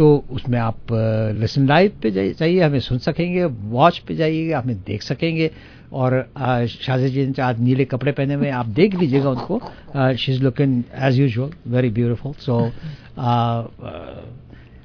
[0.01, 0.93] तो उसमें आप
[1.37, 5.51] लिसन लाइव पे जाइए हमें सुन सकेंगे वॉच पे जाइए, हमें देख सकेंगे।
[5.93, 6.13] और
[6.71, 9.61] शाजी जी आज नीले कपड़े पहने हुए आप देख लीजिएगा उनको।
[10.17, 12.59] She is looking as usual very beautiful so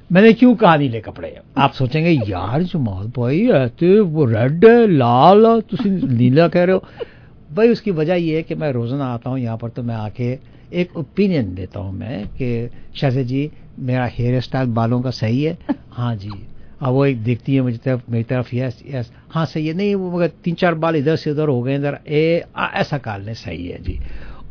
[0.09, 1.35] मैंने क्यों कहा नीले कपड़े?
[1.57, 6.83] आप सोचेंगे, यार जो जमाल भाई, ऐसे वो रेड लाल तुम नीला कह रहे हो।
[7.51, 10.33] भाई, उसकी वजह ये है कि मैं रोज़ाना आता हूँ यहाँ पर तो मैं आके
[10.73, 13.49] एक ओपिनियन देता हूँ मैं कि शायद जी
[13.79, 15.57] मेरा हेयर स्टाइल बालों का सही है।
[15.91, 16.31] हाँ जी।
[16.81, 19.95] अब वो एक देखती है मुझे तरफ़ मेरी तरफ़ यस यस हाँ सही है। नहीं
[19.95, 23.21] वो मगर तीन चार बाल इधर से उधर हो गए इधर ए आ, ऐसा काल
[23.21, 23.99] ने सही है जी।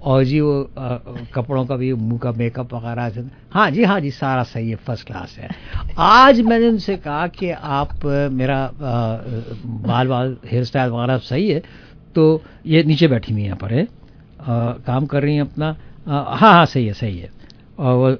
[0.02, 0.96] और जी वो आ,
[1.34, 5.06] कपड़ों का भी मुँह का मेकअप वगैरह हाँ जी हाँ जी सारा सही है फ़र्स्ट
[5.06, 5.48] क्लास है।
[5.98, 9.18] आज मैंने उनसे कहा कि आप मेरा आ,
[9.86, 11.62] बाल बाल हेयर स्टाइल वगैरह सही है
[12.14, 16.36] तो ये नीचे बैठी हुई यहाँ पर है। आ, काम कर रही हैं अपना। हाँ
[16.38, 17.30] हाँ सही है सही है।
[17.78, 18.10] और वो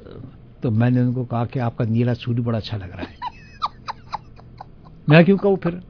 [0.63, 3.17] तो मैंने उनको कहा कि आपका नीला सूट बड़ा अच्छा लग रहा है।
[5.09, 5.81] मैं क्यों कहूँ फिर?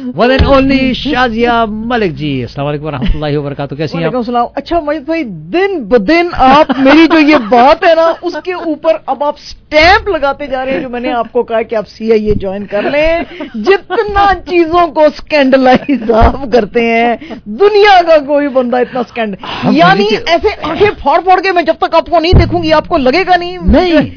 [0.00, 2.46] One and only Shazia Malik ji
[3.76, 4.52] कैसी हैं आप?
[4.56, 9.04] अच्छा मजिद भाई दिन ब दिन आप मेरी जो ये बात है ना उसके ऊपर
[9.08, 12.64] अब आप स्टैंप लगाते जा रहे हैं जो मैंने आपको कहा कि आप सीआईए ज्वाइन
[12.64, 19.36] कर लें। जितना चीज़ों को स्कैंडलाइज आप करते हैं दुनिया का कोई बंदा इतना स्कैंड
[19.72, 23.58] यानी ऐसे आँखें फोड़ फोड़ के मैं जब तक आपको नहीं देखूँगी आपको लगेगा नहीं।
[23.58, 24.12] नहीं।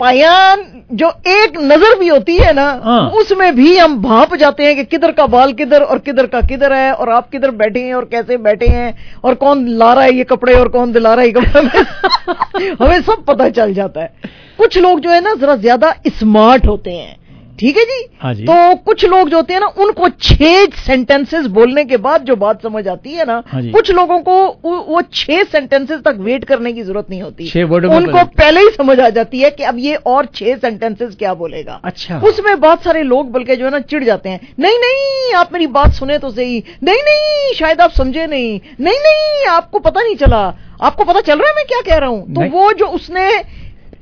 [0.00, 4.74] पायान जो एक नज़र भी होती है ना हाँ। उसमें भी हम भाप जाते हैं
[4.76, 7.94] कि किधर का बाल किधर और किधर का किधर है और आप किधर बैठे हैं
[7.94, 11.22] और कैसे बैठे हैं और कौन ला रहा है ये कपड़े और कौन दिला रहा
[11.22, 14.12] है ये कपड़े। हमें सब पता चल जाता है।
[14.58, 17.16] कुछ लोग जो है ना जरा ज़्यादा स्मार्ट होते हैं।
[17.58, 18.06] ठीक है जी?
[18.20, 22.24] हाँ जी। तो कुछ लोग जो होते हैं ना उनको छह सेंटेंसेस बोलने के बाद
[22.24, 26.44] जो बात समझ आती है ना हाँ कुछ लोगों को वो छह सेंटेंसेस तक वेट
[26.44, 29.62] करने की ज़रूरत नहीं होती। छह वर्डों उनको पहले ही समझ आ जाती है कि
[29.62, 33.70] अब ये और छह सेंटेंसेस क्या बोलेगा। अच्छा। उसमें बहुत सारे लोग बल्कि जो है
[33.70, 37.80] ना चिढ़ जाते हैं। नहीं नहीं आप मेरी बात सुने तो सही। नहीं नहीं शायद
[37.80, 40.46] आप समझे नहीं। नहीं नहीं आपको पता नहीं चला।
[40.82, 42.34] आपको पता चल रहा है मैं क्या कह रहा हूँ?
[42.34, 43.30] तो वो जो उसने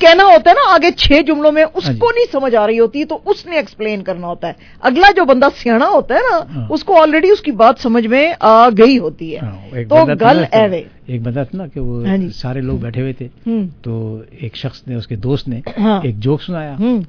[0.01, 3.15] कहना होता है ना आगे छह जुमलों में उसको नहीं समझ आ रही होती तो
[3.15, 7.53] उसने एक्सप्लेन करना होता है। अगला जो बंदा सियाना होता है ना उसको ऑलरेडी उसकी
[7.53, 9.41] बात समझ में आ गई होती है।
[9.75, 12.81] एक तो गल ना, तो- एवे एक बंदा था ना कि वो हाँ सारे लोग
[12.81, 16.75] बैठे हुए थे। हम्म। तो एक शख्स ने उसके दोस्त ने हाँ। एक जोक सुनाया।
[16.75, 17.03] हम्म।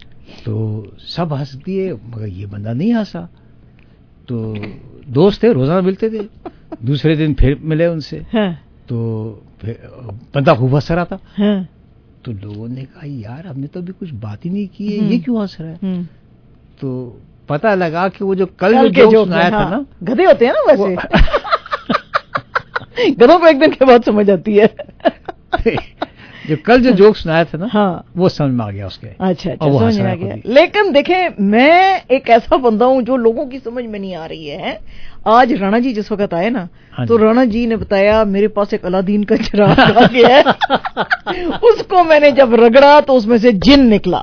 [0.45, 3.29] तो सब हंस दिए मगर ये बंदा नहीं हंसा।
[4.27, 4.55] तो
[5.07, 6.19] दोस्त थे रोज़ाना मिलते थे।
[6.85, 8.53] दूसरे दिन फिर मिले उनसे। हाँ।
[8.89, 8.97] तो
[10.35, 11.67] बंदा खूब हंस रहा था। हाँ।
[12.25, 15.11] तो लोगों ने कहा यार हमने तो अभी कुछ बात ही नहीं की है हम्म।
[15.11, 15.79] ये क्यों हंस रहा है?
[15.83, 16.03] हम्म।
[16.81, 20.25] तो पता लगा कि वो जो कल कल जो जोक सुनाया था हाँ। ना गधे
[20.25, 20.95] होते हैं ना वैसे।
[23.11, 24.75] गधों को एक दिन के बाद समझ आती है।
[26.47, 29.51] जो कल जो जोक सुनाया था ना हाँ। वो समझ में आ गया उसके। अच्छा
[29.51, 33.59] अच्छा समझ में आ गया। लेकिन देखें मैं एक ऐसा बंदा हूँ जो लोगों की
[33.59, 34.79] समझ में नहीं आ रही है।
[35.25, 38.73] आज राणा जी जिस वक्त आए ना हाँ तो राणा जी ने बताया मेरे पास
[38.73, 40.43] एक अलादीन का चिराग आ गया है।
[41.61, 44.19] उसको मैंने जब रगड़ा तो उसमें से जिन निकला।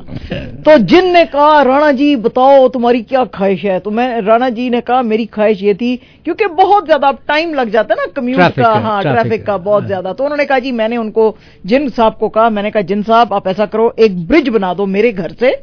[0.65, 3.79] तो जिन ने कहा राणा जी बताओ तुम्हारी क्या ख्वाहिश है?
[3.81, 5.95] तो मैं राणा जी ने कहा मेरी ख्वाहिश ये थी
[6.25, 9.87] क्योंकि बहुत ज़्यादा अब टाइम लग जाता है ना कम्यूट का हाँ ट्रैफ़िक का, बहुत
[9.87, 11.35] ज़्यादा। तो उन्होंने कहा जी मैंने उनको
[11.67, 14.87] जिन साहब को कहा मैंने कहा जिन साहब आप ऐसा करो एक ब्रिज बना दो
[14.89, 15.55] मेरे घर से।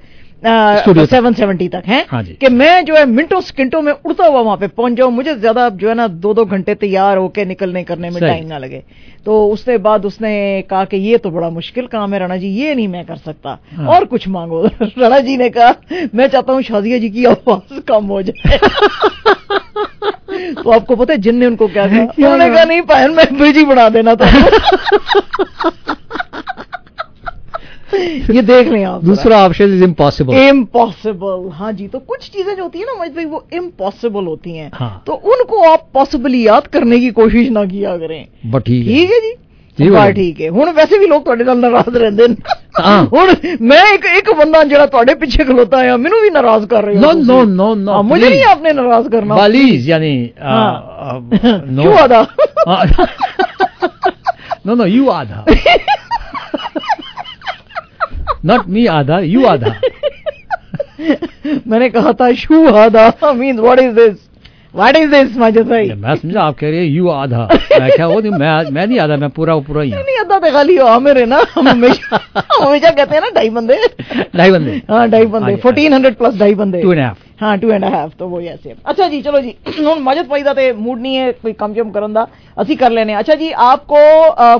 [0.44, 4.58] सेवन सेवेंटी तक है हाँ कि मैं जो है मिनटों सेकंडों में उड़ता हुआ वहाँ
[4.58, 8.10] पे पहुँच जाऊँ। मुझे ज़्यादा जो है ना दो दो घंटे तैयार होके निकलने करने
[8.10, 8.84] में टाइम ना लगे।
[9.26, 12.76] तो उसके बाद उसने कहा कि ये तो बड़ा मुश्किल काम है राणा जी ये
[12.76, 14.66] नहीं मैं कर सकता। हाँ। और कुछ मांगो।
[14.98, 15.76] राणा जी ने कहा
[16.16, 18.58] मैं चाहता हूँ शाजिया जी की आवाज़ कम हो जाए।
[20.64, 22.64] तो आपको पता है जिनने उनको क्या कहा उन्होंने कहा?
[22.64, 24.26] नहीं पायन मैं ब्रिज ही बना देना था।
[28.31, 32.63] ये देख लें आप दूसरा ऑप्शन इज इम्पॉसिबल इम्पॉसिबल हाँ जी तो कुछ चीजें जो
[32.63, 36.67] होती है ना महेश भाई वो इम्पॉसिबल होती हैं हाँ तो उनको आप पॉसिबली याद
[36.69, 38.21] करने की कोशिश ना किया करें
[38.51, 39.33] बट ठीक है ਠੀਕ ਹੈ ਜੀ
[39.79, 42.35] ਠੀਕ ਬਾ ਹੈ। ਠੀਕ ਹੈ ਹੁਣ ਵੈਸੇ ਵੀ ਲੋਕ ਤੁਹਾਡੇ ਨਾਲ ਨਾਰਾਜ਼ ਰਹਿੰਦੇ ਨੇ
[42.81, 43.33] ਹਾਂ। ਹੁਣ
[43.63, 47.01] ਮੈਂ ਇੱਕ ਇੱਕ ਬੰਦਾ ਜਿਹੜਾ ਤੁਹਾਡੇ ਪਿੱਛੇ ਖਲੋਤਾ ਆ ਮੈਨੂੰ ਵੀ ਨਾਰਾਜ਼ ਕਰ ਰਹੇ ਹੋ
[47.01, 50.13] नो ਤੁਸੀਂ। नो नो नो हाँ, मुझे नहीं आपने नाराज करना बालीज यानी
[50.45, 51.19] हाँ।
[51.71, 52.21] नो क्यों आधा
[54.67, 55.45] नो नो यू आधा
[58.46, 59.74] नॉट मी आधा यू आधा
[61.68, 64.18] मैंने कहा था शू आधा mean what is this
[64.76, 68.08] what is this माजे भाई मैं समझा आप कह रहे हैं यू आधा मैं क्या
[68.08, 71.00] वो नहीं मैं मैं नहीं आधा मैं पूरा पूरा ही नहीं आधा तो खाली हो
[71.00, 73.80] मेरे ना हम हमेशा हमेशा कहते हैं ना ढाई बंदे
[74.36, 77.71] ढाई बंदे हाँ ढाई बंदे फोर्टीन हंड्रेड प्लस ढाई बंदे टू एंड हाफ़ हाँ टू
[77.71, 81.15] एंड हाफ तो वो ऐसे अच्छा जी चलो जी ਹੁਣ ਮਜਦ ਪਈਦਾ ਤੇ मूड नहीं
[81.17, 82.23] है कोई काम जम करन दा
[82.57, 84.01] ਅਸੀਂ कर लेने अच्छा जी आपको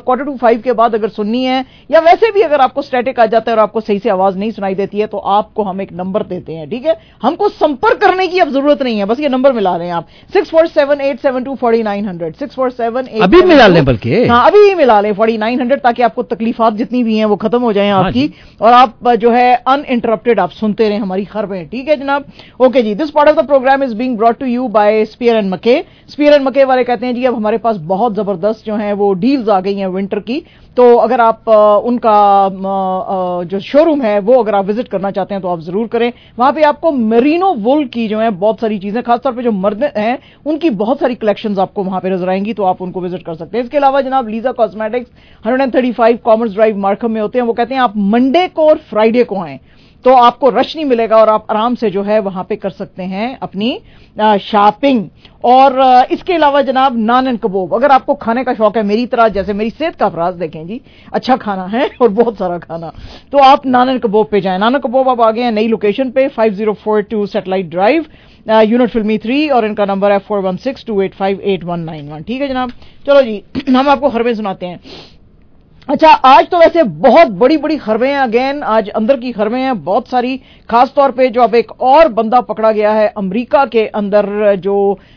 [0.01, 1.59] क्वार्टर टू फाइव के बाद अगर सुननी है
[1.91, 4.51] या वैसे भी अगर आपको स्टैटिक आ जाता है और आपको सही से आवाज नहीं
[4.53, 8.27] सुनाई देती है तो आपको हम एक नंबर देते हैं ठीक है हमको संपर्क करने
[8.27, 11.01] की अब जरूरत नहीं है बस ये नंबर मिला रहे हैं आप six four seven
[11.03, 14.41] eight seven two forty nine hundred six four seven eight अभी मिला लें बल्कि। हाँ
[14.47, 17.63] अभी ही मिला लें फोर्टी नाइन हंड्रेड ताकि आपको तकलीफात जितनी भी हैं वो खत्म
[17.63, 18.27] हो जाएं हाँ आपकी
[18.61, 22.25] और आप अ, जो है अनइंटरप्टेड आप सुनते रहें हमारी खबरें ठीक है जनाब
[22.70, 25.50] okay ji this part of the program is being brought to you by Spear and
[25.52, 25.74] McKay
[26.10, 29.12] Spear and McKay वाले कहते हैं जी अब हमारे पास बहुत ज़बरदस्त जो है वो
[29.16, 30.38] डील्स आ गई हैं विंटर की
[30.78, 31.50] तो अगर आप
[31.86, 32.14] उनका
[33.46, 36.52] जो शोरूम है वो अगर आप विज़िट करना चाहते हैं तो आप ज़रूर करें वहाँ
[36.54, 40.18] पे आपको मेरीनो वुल की जो है बहुत सारी चीज़ें खासतौर पर जो मर्द हैं
[40.46, 43.58] उनकी बहुत सारी कलेक्शन आपको वहाँ पे नज़र आएँगी तो आप उनको विज़िट कर सकते
[43.58, 45.12] हैं इसके अलावा जनाब Lisa cosmetics
[45.48, 49.24] 135 commerce drive Markham में होते हैं वो कहते हैं आप मंडे को और फ्राइडे
[49.24, 49.60] को आएँ
[50.06, 53.04] तो आपको रश नहीं मिलेगा और आप आराम से जो है वहाँ पे कर सकते
[53.04, 53.80] हैं अपनी
[54.42, 55.04] शॉपिंग
[55.46, 55.80] और
[56.12, 59.54] इसके अलावा जनाब नान एंड कबाब, अगर आपको खाने का शौक है, मेरी तरह जैसे
[59.54, 60.80] मेरी सेहत का अफराज देखें जी
[61.14, 62.92] अच्छा खाना है और बहुत सारा खाना
[63.32, 65.68] तो आप नान एंड कबाब पे जाएँ। नान एंड कबाब अब आ गए हैं नई
[65.68, 68.06] लोकेशन पे 5042 सैटेलाइट ड्राइव
[68.64, 71.80] यूनिट फिल्मी थ्री और इनका नंबर है four one six two eight five eight one
[71.82, 72.72] nine one ठीक है जनाब?
[73.06, 74.80] चलो जी, हम आपको खबरें सुनाते हैं।
[75.90, 79.84] अच्छा आज तो वैसे बहुत बड़ी बड़ी खबरें हैं अगेन आज अंदर की खबरें हैं
[79.84, 80.36] बहुत सारी
[80.70, 84.76] खास तौर पे जो अब एक और बंदा पकड़ा गया है अमेरिका के अंदर जो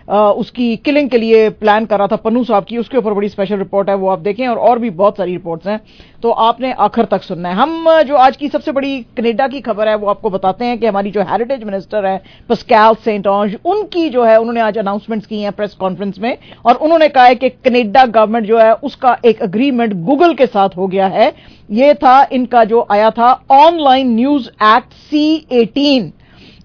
[0.09, 3.29] अ, उसकी किलिंग के लिए प्लान कर रहा था पन्नू साहब की उसके ऊपर बड़ी
[3.29, 5.81] स्पेशल रिपोर्ट है वो आप देखें और और भी बहुत सारी रिपोर्ट्स हैं
[6.23, 9.89] तो आपने आखिर तक सुनना है। हम जो आज की सबसे बड़ी कनेडा की खबर
[9.89, 14.09] है वो आपको बताते हैं कि हमारी जो हेरिटेज मिनिस्टर है पस्कैल सेंट ऑन्ज उनकी
[14.09, 17.49] जो है उन्होंने आज अनाउंसमेंट्स की हैं प्रेस कॉन्फ्रेंस में और उन्होंने कहा है कि
[17.65, 21.33] कनेडा गवर्नमेंट जो है उसका एक अग्रीमेंट गूगल के साथ हो गया है।
[21.71, 26.13] यह था इनका जो आया था online news act C eighteen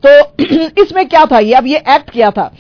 [0.06, 0.10] तो
[0.82, 1.54] इसमें क्या था ये?
[1.54, 2.52] अब ये एक्ट क्या था?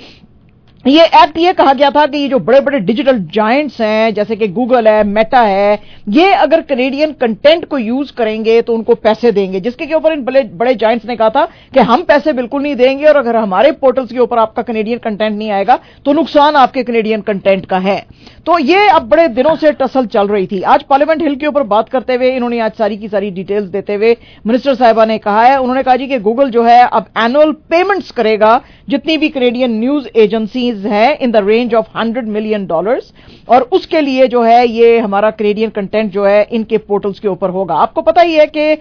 [0.87, 4.35] ये एक्ट ये कहा गया था कि ये जो बड़े बड़े डिजिटल जायंट्स हैं, जैसे
[4.35, 5.79] कि गूगल है मेटा है,
[6.09, 10.23] ये अगर कनेडियन कंटेंट को यूज़ करेंगे तो उनको पैसे देंगे। जिसके के ऊपर इन
[10.23, 13.71] बड़े बड़े जायंट्स ने कहा था कि हम पैसे बिल्कुल नहीं देंगे और अगर हमारे
[13.73, 17.99] पोर्टल्स के ऊपर आपका कनेडियन कंटेंट नहीं आएगा तो नुकसान आपके कनेडियन कंटेंट का है।
[18.45, 21.63] तो ये अब बड़े दिनों से टसल चल रही थी। आज पार्लियामेंट हिल के ऊपर
[21.65, 24.15] बात करते हुए इन्होंने आज सारी की सारी डिटेल्स देते हुए
[24.47, 28.11] मिनिस्टर साहिबा ने कहा है। उन्होंने कहा जी कि गूगल जो है अब एनुअल पेमेंट्स
[28.11, 28.59] करेगा,
[28.89, 33.11] जितनी भी कनेडियन न्यूज़ एजेंसीज है in the range of hundred million dollars
[33.49, 37.49] और उसके लिए जो है ये हमारा कनेडियन कंटेंट जो है इनके पोर्टल्स के ऊपर
[37.49, 38.75] होगा। आपको पता ही है कि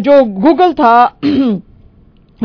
[0.00, 0.94] जो गूगल था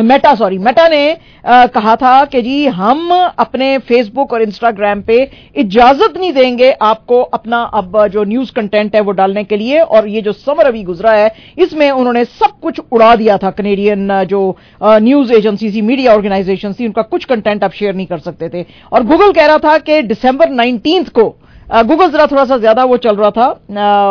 [0.04, 5.18] मेटा सॉरी मेटा ने आ, कहा था कि जी हम अपने फेसबुक और इंस्टाग्राम पे
[5.56, 10.08] इजाज़त नहीं देंगे आपको अपना अब जो न्यूज़ कंटेंट है वो डालने के लिए और
[10.08, 14.42] ये जो समर अभी गुजरा है इसमें उन्होंने सब कुछ उड़ा दिया था कनेडियन जो
[14.84, 18.66] न्यूज़ एजेंसी थी मीडिया ऑर्गेनाइजेशन थी उनका कुछ कंटेंट आप शेयर नहीं कर सकते थे।
[18.92, 21.36] और गूगल कह रहा था कि दिसंबर नाइनटीन को
[21.70, 23.48] गूगल जरा थोड़ा सा ज़्यादा वो चल रहा था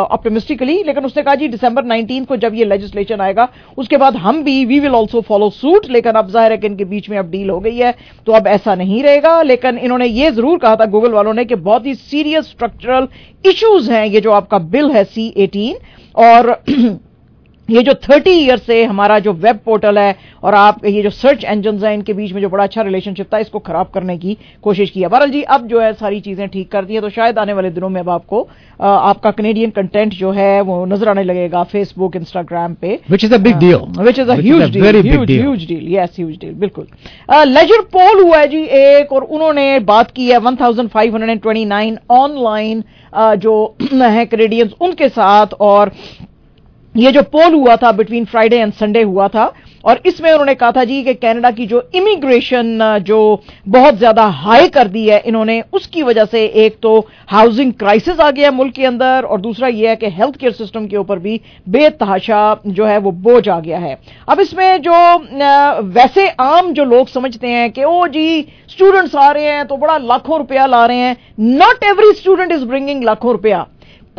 [0.05, 3.47] ऑप्टोमिस्टिकली लेकिन उसने कहा, जी दिसंबर 19 को जब ये लेजिस्लेशन आएगा,
[3.77, 6.85] उसके बाद हम भी we will also follow suit लेकिन अब ज़ाहिर है कि इनके
[6.85, 7.93] बीच में अब डील हो गई है
[8.27, 11.55] तो अब ऐसा नहीं रहेगा। लेकिन इन्होंने ये ज़रूर कहा था गूगल वालों ने, कि
[11.57, 13.07] बहुत ही सीरियस स्ट्रक्चरल
[13.43, 15.77] इश्यूज़ हैं, ये जो आपका बिल है सी एटीन
[16.15, 16.51] और
[17.69, 21.43] ये जो 30 ईयर से हमारा जो वेब पोर्टल है और आप ये जो सर्च
[21.45, 24.89] इंजन है इनके बीच में जो बड़ा अच्छा रिलेशनशिप था इसको खराब करने की कोशिश
[24.89, 27.39] की। है बहरहाल जी अब जो है सारी चीज़ें ठीक कर दी है तो शायद
[27.39, 28.47] आने वाले दिनों में अब आपको
[28.79, 32.99] आपका कनेडियन कंटेंट जो है वो नज़र आने लगेगा फेसबुक इंस्टाग्राम पे.
[33.09, 36.87] Which is a a deal very big huge huge deal yes huge deal बिल्कुल
[37.47, 42.83] लेजर पोल हुआ है जी एक और उन्होंने बात की है 1529 ऑनलाइन
[43.37, 43.53] जो
[43.93, 45.91] है कनेडियंस उनके साथ और
[46.99, 49.51] ये जो पोल हुआ था बिटवीन फ्राइडे एंड संडे हुआ था,
[49.85, 53.19] और इसमें उन्होंने कहा था जी कि कनाडा की जो इमिग्रेशन जो
[53.67, 58.29] बहुत ज़्यादा हाई कर दी है इन्होंने, उसकी वजह से एक तो हाउसिंग क्राइसिस आ
[58.31, 61.39] गया मुल्क के अंदर, और दूसरा यह है कि हेल्थ केयर सिस्टम के ऊपर भी
[61.69, 63.97] बेतहाशा जो है वो बोझ आ गया है।
[64.29, 64.93] अब इसमें जो
[65.93, 69.97] वैसे आम जो लोग समझते हैं कि, ओ जी स्टूडेंट्स आ रहे हैं तो बड़ा
[69.99, 73.65] लाखों रुपया ला रहे हैं। Not every student is bringing लाखों रुपया।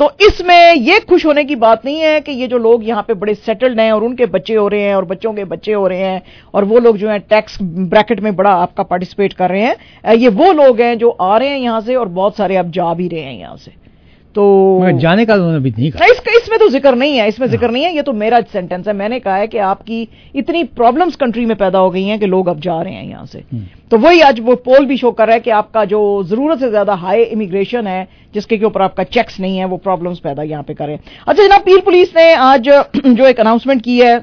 [0.00, 3.14] तो इसमें ये खुश होने की बात नहीं है कि ये जो लोग यहाँ पे
[3.14, 5.98] बड़े सेटल्ड हैं और उनके बच्चे हो रहे हैं और बच्चों के बच्चे हो रहे
[5.98, 6.22] हैं
[6.54, 9.76] और वो लोग जो हैं टैक्स ब्रैकेट में बड़ा आपका पार्टिसिपेट कर रहे हैं।
[10.14, 12.94] ये वो लोग हैं जो आ रहे हैं यहाँ से और बहुत सारे अब जा
[12.94, 13.87] भी रहे हैं यहाँ से।
[14.34, 17.70] तो जाने का उन्होंने अभी नहीं कहा। इसका इसमें तो ज़िक्र नहीं है इसमें ज़िक्र
[17.70, 21.44] नहीं है ये तो मेरा सेंटेंस है। मैंने कहा है कि आपकी इतनी प्रॉब्लम्स कंट्री
[21.46, 23.42] में पैदा हो गई हैं कि लोग अब जा रहे हैं यहाँ से।
[23.90, 26.68] तो वही आज वो पोल भी शो कर रहा है कि आपका जो ज़रूरत से
[26.70, 30.62] ज़्यादा हाई इमिग्रेशन है जिसके के ऊपर आपका चेक्स नहीं है वो प्रॉब्लम्स पैदा यहाँ
[30.62, 30.98] पे करें।
[31.28, 32.68] अच्छा जनाब पीर पुलिस ने आज
[33.06, 34.18] जो एक अनाउंसमेंट की है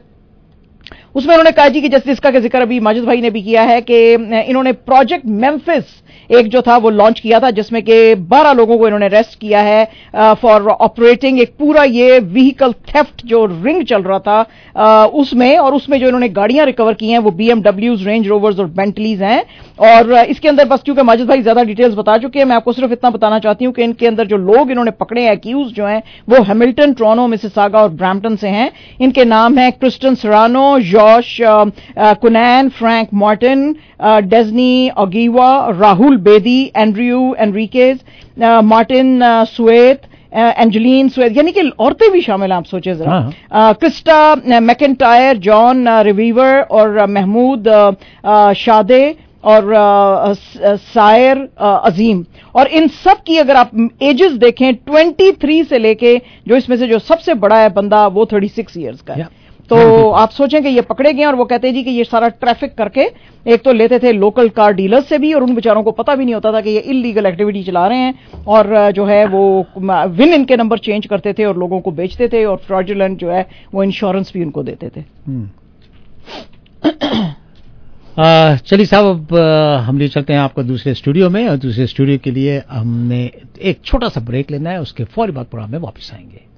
[1.15, 3.61] उसमें उन्होंने कहा जी कि जैसे इसका का ज़िक्र अभी माजिद भाई ने भी किया
[3.63, 5.83] है कि इन्होंने प्रोजेक्ट मेम्फिस
[6.29, 7.95] एक जो था वो लॉन्च किया था जिसमें कि
[8.29, 13.45] 12 लोगों को इन्होंने अरेस्ट किया है फॉर ऑपरेटिंग एक पूरा ये व्हीकल थेफ्ट जो
[13.45, 14.39] रिंग चल रहा था
[14.75, 18.65] अ, उसमें और उसमें जो इन्होंने गाड़ियाँ रिकवर की हैं वो बीएमडब्ल्यूज रेंज रोवर्स और
[18.71, 19.43] बेंटलीज हैं।
[19.81, 22.91] और इसके अंदर बस क्योंकि माजिद भाई ज़्यादा डिटेल्स बता चुके हैं मैं आपको सिर्फ़
[22.93, 26.01] इतना बताना चाहती हूँ कि इनके अंदर जो लोग इन्होंने पकड़े हैं एक्यूज जो हैं
[26.29, 30.67] वो हैमिल्टन ट्रोनो मिसिसागा और ब्रैम्पटन से हैं। इनके नाम है क्रिस्टन सरानो
[31.05, 31.37] जॉश
[32.21, 35.49] कुनैन Frank Martin uh, डेजनी ओगीवा
[35.79, 37.99] Rahul Bedi Andrew Enriquez
[38.43, 40.01] uh, Martin uh, सुएत
[40.33, 43.19] uh, Angeline सुएद यानी कि औरतें भी शामिल हैं आप सोचे जरा।
[43.79, 49.03] क्रिस्टा मैकेंटायर जॉन रिवीवर और महमूद अ, शादे
[49.43, 49.73] और
[50.83, 52.23] सायर अजीम
[52.59, 53.71] और इन सब की अगर आप
[54.03, 58.77] एजेस देखें 23 से लेके जो इसमें से जो सबसे बड़ा है बंदा वो 36
[58.77, 59.27] इयर्स का है।
[59.69, 62.27] तो आप सोचें कि ये पकड़े गए और वो कहते हैं जी कि ये सारा
[62.27, 63.09] ट्रैफ़िक करके
[63.45, 66.25] एक तो लेते थे लोकल कार डीलर्स से भी और उन बेचारों को पता भी
[66.25, 70.33] नहीं होता था कि ये इलीगल एक्टिविटी चला रहे हैं और जो है वो विन
[70.33, 73.83] इनके नंबर चेंज करते थे और लोगों को बेचते थे और फ्रॉडुलेंट जो है वो
[73.83, 75.01] इंश्योरेंस भी उनको देते थे।
[78.59, 79.37] चलिए साहब अब
[79.85, 83.79] हम लिए चलते हैं आपको दूसरे स्टूडियो में और दूसरे स्टूडियो के लिए हमने एक
[83.85, 86.54] छोटा सा ब्रेक लेना है उसके फौरी बाद प्रोग्राम में वापस आएँगे।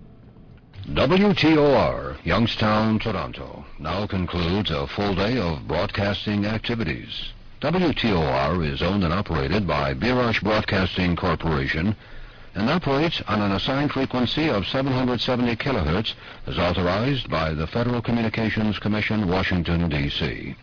[0.88, 7.34] WTOR, Youngstown, Toronto, now concludes a full day of broadcasting activities.
[7.62, 11.94] WTOR is owned and operated by Birash Broadcasting Corporation
[12.56, 16.14] and operates on an assigned frequency of 770 kilohertz
[16.46, 20.56] as authorized by the Federal Communications Commission, Washington, D.C.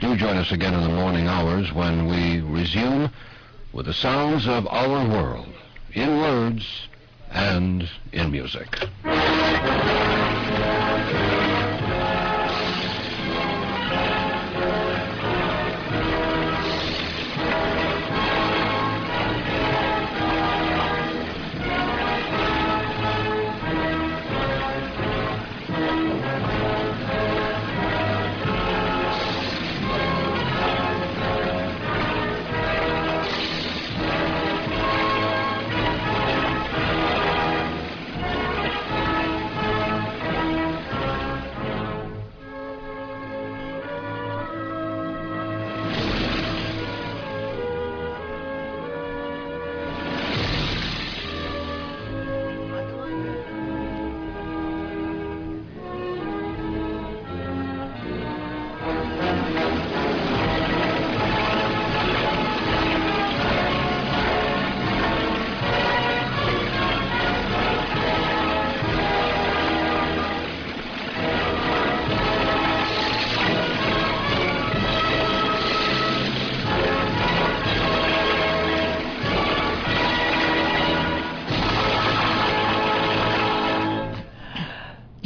[0.00, 3.10] Do join us again in the morning hours when we resume
[3.72, 5.48] with the sounds of our world,
[5.94, 6.88] in words
[7.32, 8.80] and in music.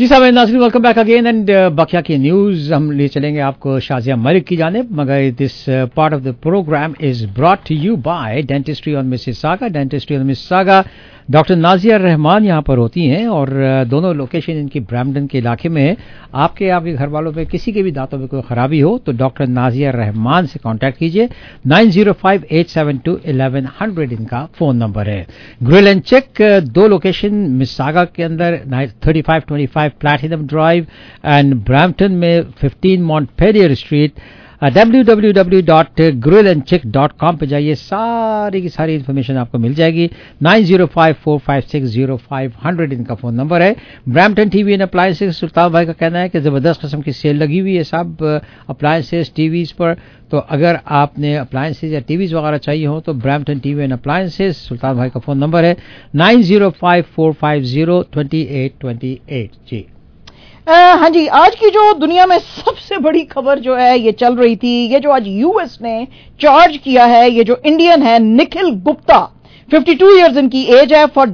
[0.05, 4.16] जी साहब नाजरीन welcome back again and बकिया की news हम ले चलेंगे आपको शाजिया
[4.16, 5.55] मलिक की जाने मगर this
[5.96, 9.07] part of the program is brought you by dentistry on
[9.40, 10.82] Mississauga dentistry on Mississauga
[11.29, 13.51] doctor Nazia Rahman यहाँ पर होती हैं और
[13.89, 15.97] दोनों लोकेशन इनकी ब्रैम्पटन के इलाके में है।
[16.35, 19.47] आपके आपके घर वालों में किसी के भी दांतों में कोई खराबी हो तो डॉक्टर
[19.49, 21.29] नाजिया रहमान से कांटेक्ट कीजिए।
[21.66, 25.27] Nine zero five eight seven two eleven hundred इनका फ़ोन नंबर है।
[25.62, 28.61] ग्रिल एंड चेक दो लोकेशन मिसागा के अंदर
[29.07, 30.87] thirty five twenty five platinum drive
[31.25, 34.12] and Brampton में फिफ्टीन मॉन्टपेरियर स्ट्रीट।
[34.62, 40.11] www.grillandchick.com पे जाइए। सारी की सारी इन्फॉर्मेशन आपको मिल जाएगी।
[40.42, 43.76] 9054560500 इनका फ़ोन नंबर है।
[44.09, 47.59] Brampton TV and appliances Sultan भाई का कहना है कि ज़बरदस्त किस्म की सेल लगी
[47.59, 49.96] हुई है सब अप्लायंसेस टीवीज पर।
[50.30, 54.96] तो अगर आपने अप्लायंसेज या टीवीज वगैरह चाहिए हो तो Brampton TV and appliances Sultan
[54.96, 55.76] भाई का फ़ोन नंबर है।
[56.14, 59.86] Nine zero five four five zero twenty eight twenty eight जी।
[60.67, 64.55] हाँ जी, आज की जो दुनिया में सबसे बड़ी खबर जो है, ये चल रही
[64.57, 66.07] थी, ये जो आज यूएस ने
[66.41, 69.19] चार्ज किया है, ये जो इंडियन है, निखिल गुप्ता।
[69.69, 71.29] 52 इयर्स इनकी एज है for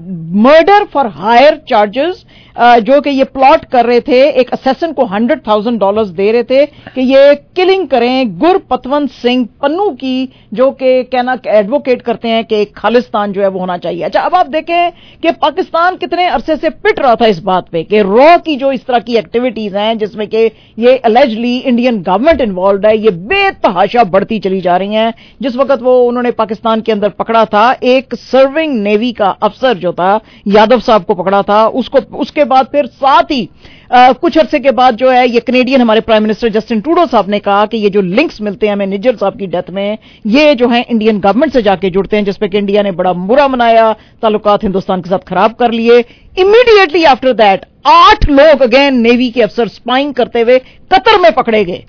[0.47, 2.25] murder for hire charges
[2.57, 6.43] जो कि ये प्लॉट कर रहे थे, एक असेसन को हंड्रेड थाउज़ेंड डॉलर दे रहे
[6.43, 12.45] थे कि ये किलिंग करें गुरपतवंत सिंह पन्नू की, जो कि कहना एडवोकेट करते हैं
[12.45, 14.91] कि एक खालिस्तान जो है वो होना चाहिए। अच्छा अब आप देखें
[15.23, 18.73] कि पाकिस्तान कितने अरसे से पिट रहा था इस बात पे कि रॉ की जो
[18.73, 20.45] इस तरह की एक्टिविटीज़ हैं, जिसमें कि
[20.79, 25.83] ये अलेजली इंडियन गवर्नमेंट इन्वॉल्व है, ये बेतहाशा बढ़ती चली जा रही हैं। जिस वक्त
[25.83, 30.81] वो उन्होंने पाकिस्तान के अंदर पकड़ा था, एक सर्विंग नेवी का अफसर जो था, यादव
[30.81, 33.49] साहब को पकड़ा था, उसको, उसके बाद फिर साथ ही
[33.93, 37.29] आ, कुछ अरसे के बाद जो है ये कनेडियन हमारे प्राइम मिनिस्टर जस्टिन टूडो साहब
[37.29, 40.55] ने कहा कि ये जो लिंक्स मिलते हैं हमें निज्जर साहब की डेथ में ये
[40.55, 43.93] जो है इंडियन गवर्नमेंट से जाके जुड़ते हैं जिसपे कि इंडिया ने बड़ा बुरा मनाया
[44.23, 45.99] ताल्लुकात हिंदुस्तान के साथ खराब कर लिए।
[46.39, 50.59] इमीडिएटली आफ्टर दैट आठ लोग अगेन नेवी के अफसर स्पाइंग करते हुए
[50.93, 51.85] कतर में पकड़े गए।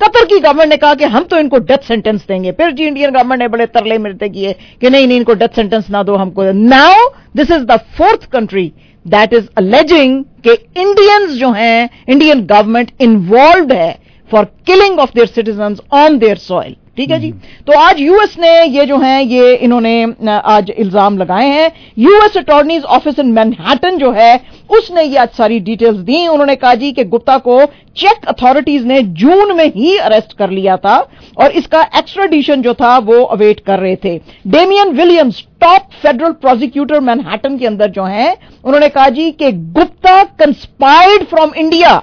[0.00, 3.10] कतर की गवर्नमेंट ने कहा कि हम तो इनको डेथ सेंटेंस देंगे। फिर जी इंडियन
[3.10, 6.52] गवर्नमेंट ने बड़े तरले मिलते किए कि नहीं नहीं इनको डेथ सेंटेंस ना दो हमको।
[6.52, 8.72] Now this is the fourth country
[9.06, 13.92] that is alleging कि इंडियंस जो हैं इंडियन गवर्नमेंट इन्वॉल्व है
[14.30, 17.30] for killing of their citizen on their soil ठीक है जी?
[17.66, 22.84] तो आज यूएस ने ये जो है ये इन्होंने आज इल्ज़ाम लगाए हैं। US attorneys
[22.84, 24.40] office in Manhattan जो है
[24.70, 27.64] उसने ये आज सारी डिटेल्स दी। उन्होंने कहा जी कि गुप्ता को
[27.96, 30.96] चेक अथॉरिटीज ने जून में ही अरेस्ट कर लिया था
[31.36, 34.16] और इसका एक्स्ट्राडिशन जो था वो अवेट कर रहे थे।
[34.48, 40.22] Damian Williams top federal prosecutor Manhattan के अंदर जो है उन्होंने कहा जी कि Gupta
[40.24, 42.02] conspired from India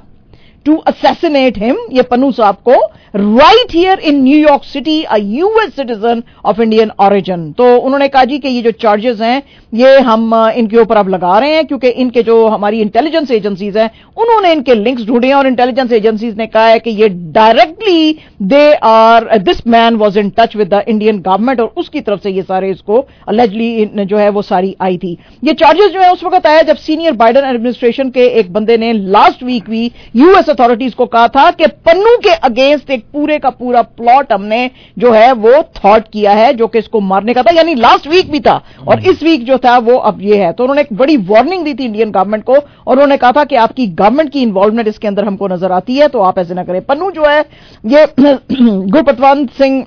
[0.66, 2.76] to assassinate him ये पन्नू साहब को
[3.16, 8.40] right here in new york city a US citizen of Indian origin तो उन्होंने कहा जी
[8.40, 9.42] कि ये जो चार्जेस हैं
[9.74, 13.90] ये हम इनके ऊपर अब लगा रहे हैं क्योंकि इनके जो हमारी इंटेलिजेंस एजेंसीज हैं
[14.18, 18.74] उन्होंने इनके लिंक्स ढूंढे हैं और इंटेलिजेंस एजेंसीज ने कहा है कि ये directly they
[18.74, 22.42] are this man was in touch with the Indian government और उसकी तरफ़ से ये
[22.42, 26.48] सारे इसको अलेजली जो है वो सारी आई थी। ये चार्जेस जो है उस वक्त
[26.48, 31.06] आया जब सीनियर बाइडन एडमिनिस्ट्रेशन के एक बंदे ने लास्ट वीक भी यूएस अथॉरिटीज को
[31.08, 34.70] कहा था कि पन्नू के अगेंस्ट एक पूरे का पूरा प्लॉट हमने
[35.00, 38.32] जो है वो थॉट किया है जो कि इसको मारने का था यानी लास्ट वीक
[38.32, 41.18] भी था। और इस वीक जो था, वो अब ये है। तो उन्होंने एक बड़ी
[41.26, 44.88] वार्निंग दी थी इंडियन गवर्नमेंट को और उन्होंने कहा था कि आपकी गवर्नमेंट की इन्वॉल्वमेंट
[44.88, 47.42] इसके अंदर हमको नज़र आती है तो आप ऐसे ना करें। पन्नू जो है,
[47.86, 49.86] ये गुरपतवंत सिंह,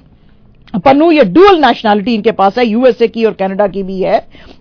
[0.84, 4.18] पन्नू ये डुअल नेशनैलिटी इनके पास है यूएसए की और कनाडा की भी है।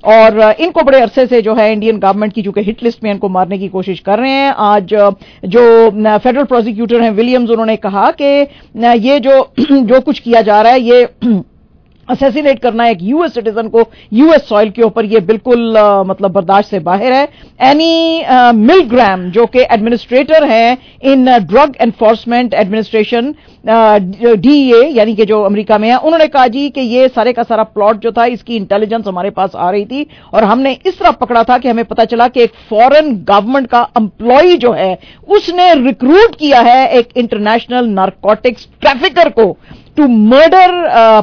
[0.07, 3.29] और इनको बड़े अरसे से जो है इंडियन गवर्नमेंट की, चूँकि हिट लिस्ट में इनको
[3.29, 4.93] मारने की कोशिश कर रहे हैं, आज
[5.45, 8.47] जो फेडरल प्रोसिक्यूटर हैं विलियम्स उन्होंने कहा कि
[9.07, 11.07] ये जो जो कुछ किया जा रहा है, ये
[12.07, 13.83] असैसिनेट करना एक यूएस सिटीजन को
[14.13, 17.27] यूएस सॉइल के ऊपर ये बिल्कुल अ, मतलब बर्दाश्त से बाहर है।
[17.61, 18.23] एनी
[18.57, 20.77] मिलग्राम जो कि एडमिनिस्ट्रेटर हैं
[21.11, 23.33] in drug enforcement administration
[23.65, 27.63] DEA यानी कि जो अमेरिका में है उन्होंने कहा जी कि ये सारे का सारा
[27.65, 31.43] प्लॉट जो था इसकी इंटेलिजेंस हमारे पास आ रही थी और हमने इस तरह पकड़ा
[31.43, 34.97] था कि हमें पता चला कि एक फॉरेन गवर्नमेंट का एम्प्लॉय जो है
[35.29, 39.45] उसने रिक्रूट किया है एक इंटरनेशनल नारकोटिक्स ट्रैफिकर को।
[39.97, 40.71] To murder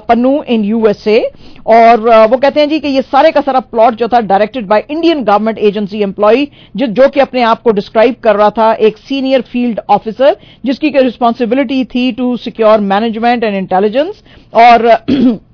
[0.08, 1.20] Pannu in USA
[1.66, 4.66] और uh, वो कहते हैं जी कि ये सारे का सारा प्लॉट जो था directed
[4.66, 6.46] by Indian government agency employ
[6.76, 10.90] जो जो कि अपने आप को डिस्क्राइब कर रहा था एक सीनियर फ़ील्ड ऑफिसर जिसकी
[10.98, 14.22] रिस्पॉन्सिबिलिटी थी to secure management and intelligence
[14.54, 14.90] और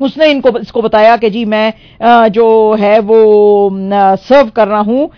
[0.00, 3.18] उसने इनको, इसको बताया कि जी मैं जो है वो
[4.18, 5.10] सर्व कर रहा हूँ।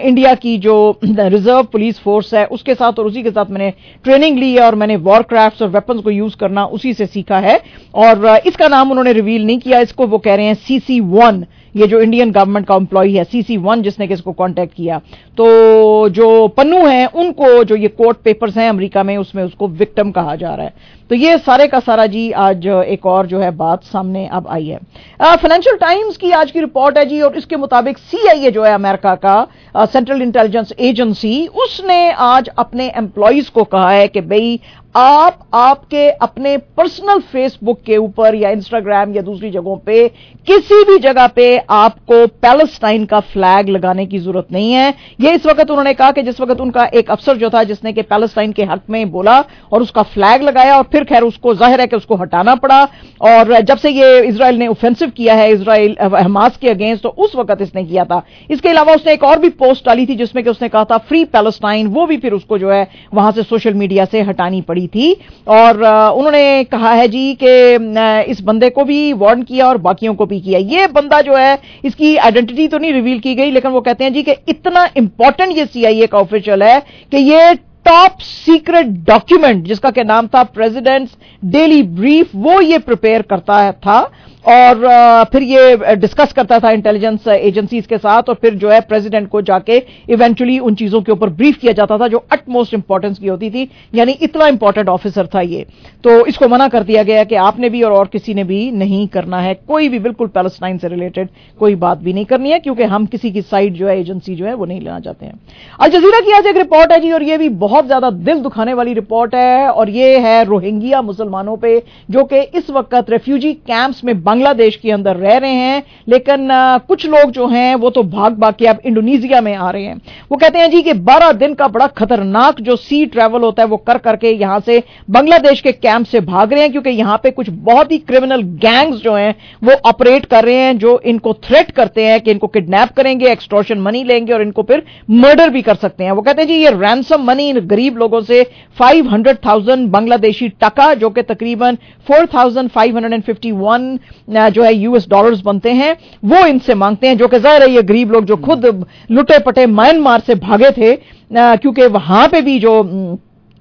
[0.00, 3.72] इंडिया की जो रिज़र्व पुलिस फोर्स है, उसके साथ और उसी के साथ मैंने
[4.04, 7.60] ट्रेनिंग ली है और मैंने वॉरक्राफ्ट और वेपन्स को यूज़ करना उसी से सीखा है।
[7.94, 11.44] और इसका नाम उन्होंने रिवील नहीं किया, इसको वो कह रहे हैं सीसी वन
[11.76, 14.98] ये जो इंडियन गवर्नमेंट का एम्प्लॉई है सीसी वन जिसने कि इसको कांटेक्ट किया।
[15.36, 20.10] तो जो पन्नू है, उनको जो ये कोर्ट पेपर्स हैं अमेरिका में, उसमें उसको विक्टिम
[20.10, 23.50] कहा जा रहा है। तो ये सारे का सारा जी, आज एक और जो है
[23.50, 24.78] बात सामने अब आई है।
[25.22, 29.14] फाइनेंशियल टाइम्स की आज की रिपोर्ट है जी, और इसके मुताबिक सीआईए जो है अमेरिका
[29.16, 29.46] का
[29.76, 34.60] सेंट्रल इंटेलिजेंस एजेंसी उसने आज अपने एम्प्लॉयज़ को कहा है कि, भाई
[34.94, 40.06] आप आपके अपने पर्सनल फेसबुक के ऊपर या इंस्टाग्राम या दूसरी जगहों पे,
[40.46, 45.46] किसी भी जगह पे आपको पैलेस्टाइन का फ्लैग लगाने की ज़रूरत नहीं है। ये इस
[45.46, 48.64] वक्त उन्होंने कहा कि जिस वक्त उनका एक अफसर जो था, जिसने कि पैलेस्टाइन के
[48.64, 49.38] हक में बोला
[49.72, 52.82] और उसका फ्लैग लगाया और फिर खैर उसको, ज़ाहिर है कि उसको हटाना पड़ा
[53.22, 57.36] और जब से ये इसराइल ने ऑफेंसिव किया है इसराइल हमास के अगेंस्ट तो उस
[57.36, 60.50] वक्त इसने किया था। इसके अलावा उसने एक और भी पोस्ट डाली थी जिसमें कि
[60.50, 64.04] उसने कहा था फ्री पैलेस्टाइन वो भी फिर उसको जो है वहाँ से सोशल मीडिया
[64.06, 65.12] से हटानी पड़ी। थी।
[65.48, 70.26] और उन्होंने कहा है जी कि इस बंदे को भी वार्न किया और बाकियों को
[70.26, 73.80] भी किया। ये बंदा जो है, इसकी आइडेंटिटी तो नहीं रिवील की गई, लेकिन वो
[73.80, 76.78] कहते हैं जी कि इतना इंपॉर्टेंट ये सीआईए का ऑफिशियल है
[77.12, 77.54] कि ये
[77.86, 81.12] टॉप सीक्रेट डॉक्यूमेंट जिसका के नाम था प्रेसिडेंट्स
[81.42, 84.00] डेली ब्रीफ वो ये प्रिपेयर करता था।
[84.44, 89.28] और फिर ये डिस्कस करता था इंटेलिजेंस एजेंसीज के साथ और फिर जो है प्रेसिडेंट
[89.28, 89.76] को जाके
[90.10, 93.68] इवेंचुअली उन चीज़ों के ऊपर ब्रीफ किया जाता था जो अटमोस्ट इंपॉर्टेंस की होती थी
[93.94, 95.64] यानी इतना इंपॉर्टेंट ऑफिसर था ये।
[96.04, 99.06] तो इसको मना कर दिया गया कि आपने भी और, और किसी ने भी नहीं
[99.08, 101.28] करना है। कोई भी बिल्कुल पैलेस्टाइन से रिलेटेड
[101.60, 104.46] कोई बात भी नहीं करनी है क्योंकि हम किसी की साइड जो है एजेंसी जो
[104.46, 105.34] है वो नहीं लेना चाहते हैं।
[105.80, 108.74] अल जजीरा की आज एक रिपोर्ट है जी और ये भी बहुत ज़्यादा दिल दुखाने
[108.74, 111.80] वाली रिपोर्ट है और ये है रोहिंग्या मुसलमानों पर
[112.10, 116.48] जो कि इस वक्त रेफ्यूजी कैंप्स में बांग्लादेश के अंदर रह रहे हैं लेकिन
[116.88, 119.96] कुछ लोग जो हैं वो तो भाग भाग के अब इंडोनेशिया में आ रहे हैं।
[120.30, 123.68] वो कहते हैं जी कि 12 दिन का बड़ा खतरनाक जो सी ट्रैवल होता है
[123.68, 127.30] वो कर करके यहाँ से बांग्लादेश के कैंप से भाग रहे हैं क्योंकि यहाँ पे
[127.30, 131.70] कुछ बहुत ही क्रिमिनल गैंग्स जो हैं वो ऑपरेट कर रहे हैं जो इनको थ्रेट
[131.70, 135.74] करते हैं कि इनको किडनैप करेंगे एक्सटॉर्शन मनी लेंगे और इनको फिर मर्डर भी कर
[135.76, 138.42] सकते हैं। वो कहते हैं जी ये रैंसम मनी इन गरीब लोगों से
[138.76, 146.46] 500,000 बांग्लादेशी टका जो कि तकरीबन 4,551 अ, जो है यूएस डॉलर्स बनते हैं वो
[146.46, 150.20] इनसे मांगते हैं जो कि ज़ाहिर है ये गरीब लोग जो खुद लुटे पटे म्यांमार
[150.20, 150.96] से भागे थे
[151.30, 152.82] क्योंकि वहाँ पे भी जो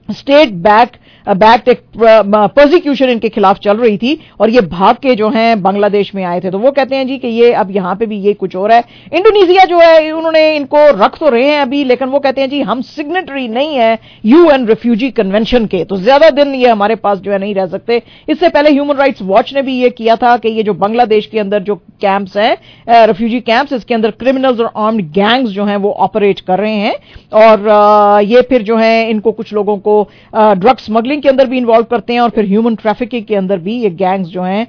[0.10, 0.92] स्टेट बैक
[1.30, 6.14] बैक एक प्रोसिक्यूशन इनके खिलाफ चल रही थी और ये भाग के जो हैं बांग्लादेश
[6.16, 8.34] में आए थे। तो वो कहते हैं जी कि ये अब यहाँ पे भी ये
[8.36, 12.08] कुछ हो रहा है। इंडोनेशिया जो है, उन्होंने इनको रख तो रहे हैं अभी, लेकिन
[12.10, 16.54] वो कहते हैं जी, हम सिग्नेटरी नहीं है यूएन रिफ्यूजी कन्वेंशन के। तो ज़्यादा दिन
[16.56, 19.74] ये हमारे पास जो है नहीं रह सकते। इससे पहले ह्यूमन राइट्स वॉच ने भी
[19.74, 23.94] ये किया था कि ये जो बांग्लादेश के अंदर जो कैंप्स हैं रिफ्यूजी कैंप्स इसके
[23.94, 26.96] अंदर क्रिमिनल्स और आर्म्ड गैंग्स जो हैं, वो ऑपरेट कर रहे हैं।
[27.36, 30.02] और ये फिर जो है, इनको कुछ लोगों को
[30.34, 33.82] ड्रग स्मगलिंग के अंदर भी इन्वॉल्व करते हैं और फिर ह्यूमन ट्रैफिकिंग के अंदर भी
[33.82, 34.68] ये गैंग्स जो हैं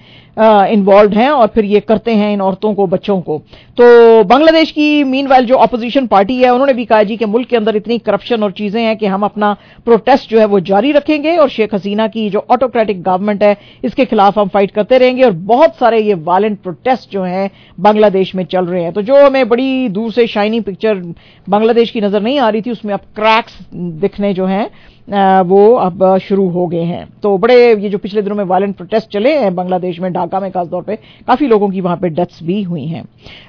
[0.69, 3.37] इन्वॉल्व हैं और फिर ये करते हैं इन औरतों को, बच्चों को।
[3.79, 7.57] तो बांग्लादेश की मीन जो अपोजिशन पार्टी है, उन्होंने भी कहा जी कि मुल्क के
[7.57, 9.53] अंदर इतनी करप्शन और चीज़ें हैं कि हम अपना
[9.87, 14.05] प्रोटेस्ट जो है वो जारी रखेंगे और शेख हसीना की जो ऑटोक्रेटिक गवर्नमेंट है, इसके
[14.05, 18.45] खिलाफ हम फाइट करते रहेंगे और बहुत सारे ये वायलेंट प्रोटेस्ट जो हैं बांग्लादेश में
[18.47, 21.03] चल रहे हैं। तो जो हमें बड़ी दूर से शाइनिंग पिक्चर
[21.47, 24.71] बांग्लादेश की नज़र नहीं आ रही थी, उसमें अब क्रैक्स दिखने जो हैं
[25.11, 29.09] वो अब शुरू हो गए हैं। तो बड़े, ये जो पिछले दिनों में वायलेंट प्रोटेस्ट
[29.13, 30.97] चले हैं बांग्लादेश में, ढाका में खासतौर पे,
[31.29, 33.03] काफ़ी लोगों की वहाँ पे डेथ्स भी हुई हैं।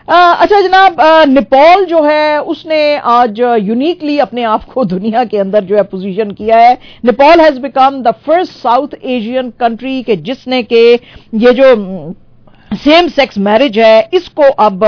[0.10, 0.96] अच्छा जनाब
[1.30, 6.32] नेपाल जो है, उसने आज यूनिकली अपने आप को दुनिया के अंदर जो है पोजीशन
[6.32, 6.74] किया है।
[7.06, 12.14] Nepal has become the first South Asian country के, जिसने के ये जो
[12.72, 14.84] सेम सेक्स मैरिज है, इसको अब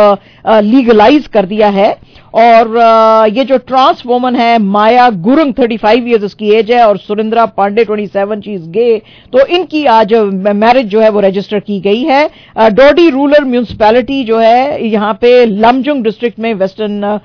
[0.45, 1.95] लीगलाइज कर दिया है।
[2.33, 2.77] और
[3.29, 7.85] ये जो ट्रांस वोमन है, माया गुरुंग 35 इयर्स इसकी एज है और Surendra Pandey
[7.85, 8.97] 27 she is gay
[9.33, 10.13] तो इनकी आज
[10.55, 15.45] मैरिज जो है वो रजिस्टर की गई है। डोडी रूरल म्यूनिसपैलिटी जो है, यहाँ पे
[15.45, 17.19] लमजुंग डिस्ट्रिक्ट में वेस्टर्न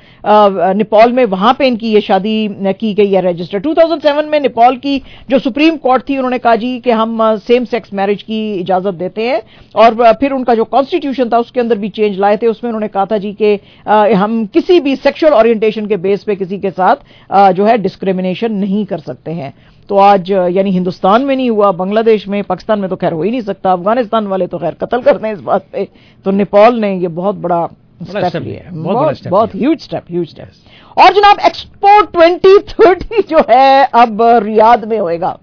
[0.76, 4.98] नेपाल में, वहाँ पे इनकी ये शादी की गई है रजिस्टर 2007 में नेपाल की
[5.30, 9.22] जो सुप्रीम कोर्ट थी, उन्होंने कहा जी कि हम सेम सेक्स मैरिज की इजाज़त देते
[9.22, 9.40] हैं।
[9.76, 13.06] और फिर उनका जो कॉन्स्टिट्यूशन था, उसके अंदर भी चेंज लाए थे। उसमें उन्होंने कहा
[13.06, 16.96] था जी कि हम किसी भी सेक्सुअल ओरिएंटेशन के बेस पे किसी के साथ
[17.30, 19.53] अ, जो है डिस्क्रिमिनेशन नहीं कर सकते हैं।
[19.90, 23.30] तो आज यानी हिंदुस्तान में नहीं हुआ बांग्लादेश में पाकिस्तान में तो खैर हो ही
[23.30, 25.88] नहीं सकता अफ़गानिस्तान वाले तो खैर कत्ल करते हैं इस बात पे।
[26.24, 27.61] तो नेपाल ने ये बहुत बड़ा
[28.03, 33.84] बड़ा स्टेप लिया बहुत बहुत ह्यूज स्टेप ह्यूज स्टेप और जनाब एक्सपो 2030 जो है
[34.03, 35.38] अब रियाद में होएगा।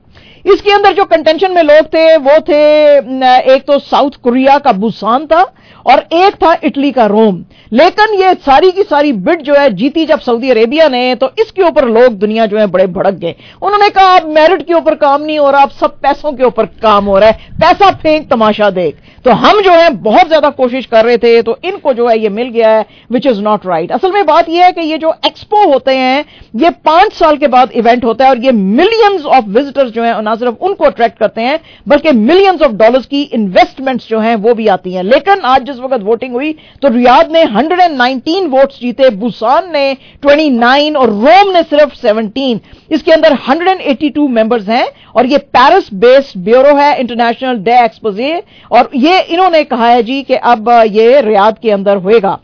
[0.45, 5.25] इसके अंदर जो कंटेंशन में लोग थे, वो थे एक तो साउथ कोरिया का बुसान
[5.25, 5.41] था
[5.85, 10.05] और एक था इटली का रोम लेकिन ये सारी की सारी बिट जो है जीती
[10.05, 13.35] जब सऊदी अरेबिया ने तो इसके ऊपर लोग दुनिया जो है बड़े भड़क गए.
[13.61, 16.65] उन्होंने कहा आप मेरिट के ऊपर काम नहीं हो रहा आप सब पैसों के ऊपर
[16.81, 17.49] काम हो रहा है.
[17.61, 18.95] पैसा फेंक, तमाशा देख.
[19.25, 22.29] तो हम जो है, बहुत ज़्यादा कोशिश कर रहे थे तो इनको जो है ये
[22.29, 25.13] मिल गया है विच इज़ नॉट राइट असल में बात यह है कि ये जो
[25.25, 26.25] एक्सपो होते हैं,
[26.55, 30.13] ये पाँच साल के बाद इवेंट होता है और ये मिलियंस ऑफ़ विजिटर्स जो है
[30.35, 34.53] ना सिर्फ़ उनको अट्रैक्ट करते हैं, बल्कि मिलियंस ऑफ़ डॉलर्स की इन्वेस्टमेंट्स जो हैं, वो
[34.53, 39.09] भी आती हैं। लेकिन आज जिस वक्त वोटिंग हुई तो रियाद ने 119 वोट्स जीते,
[39.11, 39.85] बुसान ने
[40.23, 42.59] 29 और रोम ने सिर्फ़ 17
[42.91, 48.89] इसके अंदर 182 मेंबर्स हैं, और ये पेरिस बेस्ड ब्यूरो है इंटरनेशनल डे एक्सपोजे और
[48.95, 52.37] ये इन्होंने कहा है जी कि अब ये रियाद के अंदर होएगा।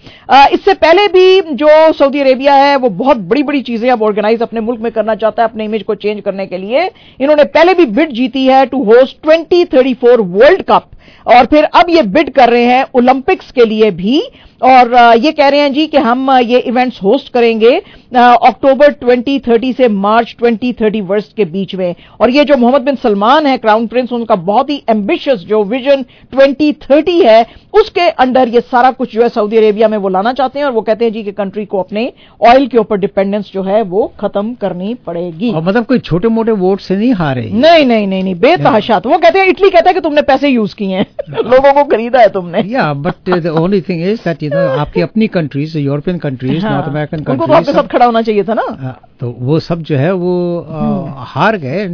[0.54, 4.60] इससे पहले भी जो सऊदी अरेबिया है, वो बहुत बड़ी बड़ी चीज़ें अब ऑर्गेनाइज अपने
[4.62, 6.90] मुल्क में करना चाहता है, अपने इमेज को चेंज करने के लिए।
[7.20, 10.90] इन्होंने पहले भी बिड जीती है टू होस्ट 2034 वर्ल्ड कप
[11.28, 14.22] और फिर अब ये बिड कर रहे हैं ओलंपिक्स के लिए भी।
[14.62, 17.72] और ये कह रहे हैं जी कि हम ये इवेंट्स होस्ट करेंगे
[18.16, 23.46] अक्टूबर 2030 से मार्च 2030 वर्ष के बीच में। और ये जो मोहम्मद बिन सलमान
[23.48, 28.92] है क्राउन प्रिंस उनका बहुत ही एम्बिशियस जो विजन 2030 है उसके अंडर ये सारा
[28.92, 31.24] कुछ जो है सऊदी अरेबिया में वो लाना चाहते हैं और वो कहते हैं जी
[31.24, 35.64] कि कंट्री को अपने ऑयल के ऊपर डिपेंडेंस जो है वो खत्म करनी पड़ेगी। और
[35.64, 39.40] मतलब कोई छोटे मोटे वोट से नहीं हारे नहीं नहीं नहीं नहीं बेतहाशात। वो कहते
[39.40, 42.64] हैं इटली कहता है कि तुमने पैसे यूज़ किए हैं लोगों को खरीदा है तुमने।
[42.68, 47.24] या but the only thing is that no आपकी अपनी countries European countries North American
[47.24, 48.96] countries सब खड़ा होना चाहिए था ना?
[49.22, 51.88] तो वो सब जो है वो आ, हार गए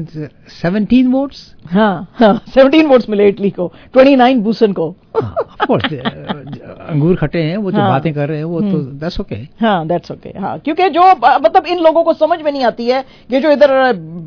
[0.61, 4.95] सेवनटीन वोट्स हाँ हाँ सेवनटीन वोट्स मिले इटली को ट्वेंटी नाइन बूसन को
[5.67, 5.93] कोर्स
[6.89, 9.87] अंगूर खटे हैं वो जो हाँ। बातें कर रहे हैं वो तो दैट्स ओके हाँ
[9.87, 11.03] दैट्स ओके हाँ क्योंकि जो
[11.41, 13.71] मतलब इन लोगों को समझ में नहीं आती है ये जो इधर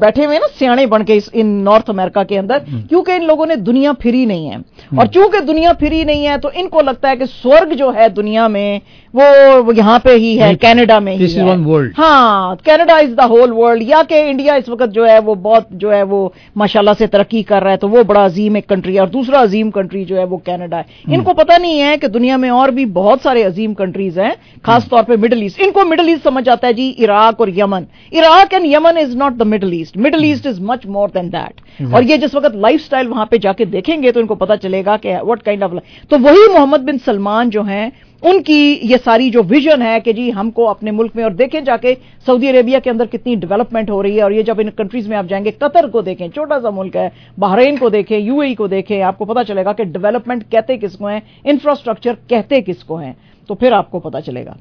[0.01, 3.47] बैठे हुए हैं ना सियाणे बन के इन नॉर्थ अमेरिका के अंदर क्योंकि इन लोगों
[3.47, 4.63] ने दुनिया फिरी नहीं है।
[4.99, 8.49] और चूँकि दुनिया फिरी नहीं है तो इनको लगता है कि स्वर्ग जो है दुनिया
[8.49, 8.81] में
[9.15, 11.57] वो यहाँ पे ही है कनाडा में ही है।
[11.97, 15.69] हाँ Canada is the whole world या कि इंडिया इस वक्त जो है वो बहुत
[15.75, 16.21] जो है वो
[16.57, 19.41] माशाल्लाह से तरक्की कर रहा है तो वो बड़ा अजीम एक कंट्री है और दूसरा
[19.41, 22.71] अजीम कंट्री जो है वो कनाडा है। इनको पता नहीं है कि दुनिया में और
[22.71, 24.35] भी बहुत सारे अजीम कंट्रीज़ हैं
[24.65, 27.87] खास तौर पे मिडिल ईस्ट इनको मिडिल ईस्ट समझ आता है जी इराक और Yemen
[28.13, 31.95] Iraq and Yemen is not the middle east middle east is much more than that
[31.95, 35.15] और ये जिस वक्त लाइफ स्टाइल वहाँ पे जाके देखेंगे तो इनको पता चलेगा कि
[35.15, 35.79] व्हाट काइंड ऑफ़
[36.11, 37.91] तो वही मोहम्मद बिन सलमान जो हैं
[38.23, 41.95] उनकी ये सारी जो विजन है कि जी हमको अपने मुल्क में और देखें जाके
[42.27, 45.17] सऊदी अरेबिया के अंदर कितनी डेवलपमेंट हो रही है और ये जब इन कंट्रीज़ में
[45.17, 49.03] आप जाएँगे, कतर को देखें छोटा सा मुल्क है, बहरेन को देखें यूएई को देखें,
[49.03, 53.17] आपको पता चलेगा कि डेवलपमेंट कहते किसको है इंफ्रास्ट्रक्चर कहते किसको है।
[53.49, 54.57] तो फिर आपको पता चलेगा।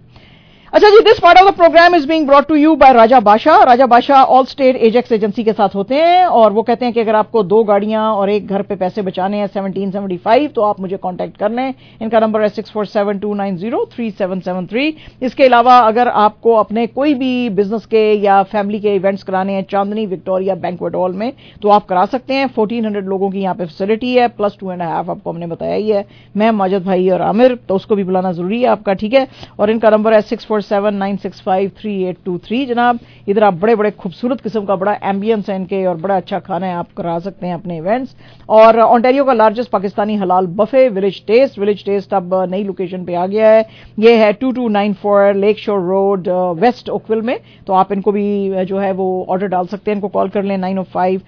[0.73, 3.61] अच्छा जी this part of the program is being brought to you by Raja Badshah
[3.63, 6.99] Raja Badshah all state Ajax agency के साथ होते हैं और वो कहते हैं कि
[6.99, 10.97] अगर आपको दो गाड़ियाँ और एक घर पे पैसे बचाने हैं 1775 तो आप मुझे
[10.97, 14.67] कांटेक्ट कर लें। इनका नंबर है six four seven two nine zero three seven seven
[14.67, 19.53] three इसके अलावा अगर आपको अपने कोई भी बिज़नेस के या फैमिली के इवेंट्स कराने
[19.53, 23.55] हैं चांदनी, विक्टोरिया बैंकवेट हॉल में तो आप करा सकते हैं। फोर्टीन लोगों की यहाँ
[23.55, 26.05] पे फैसिलिटी है प्लस टू एंड हाफ़ आपको हमने बताया ही है।
[26.37, 29.27] मैं माजद भाई और आमिर तो उसको भी बुलाना ज़रूरी है आपका, ठीक है?
[29.59, 32.65] और इनका नंबर है six four seven nine six five three eight two three.
[32.65, 36.39] जनाब, इधर आप बड़े बड़े खूबसूरत किस्म का बड़ा एम्बियंस है इनके और बड़ा अच्छा
[36.39, 38.15] खाना है, आप करा सकते हैं अपने इवेंट्स
[38.49, 43.15] और ऑन्टेरियो का लार्जेस्ट पाकिस्तानी हलाल buffet Village Taste Village Taste अब नई लोकेशन पे
[43.15, 43.65] आ गया है।
[43.99, 46.27] ये है two two nine four Lake Shore Road
[46.59, 47.37] West Oakville में।
[47.67, 50.57] तो आप इनको भी जो है वो ऑर्डर डाल सकते हैं। इनको कॉल कर लें
[50.57, 51.21] nine O five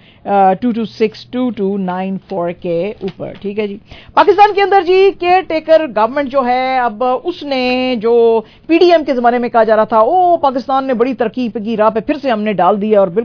[0.62, 3.80] two two six two two nine four के ऊपर। ठीक है जी।
[4.16, 8.12] पाकिस्तान के अंदर जी केयर टेकर गवर्नमेंट जो है, अब उसने जो
[8.68, 11.90] पीडीएम के जमाने में कहा जा रहा था, ओ, पाकिस्तान ने बड़ी तरक्की की राह
[11.90, 13.20] पे फिर से हमने डाल दिया और बिल्कुल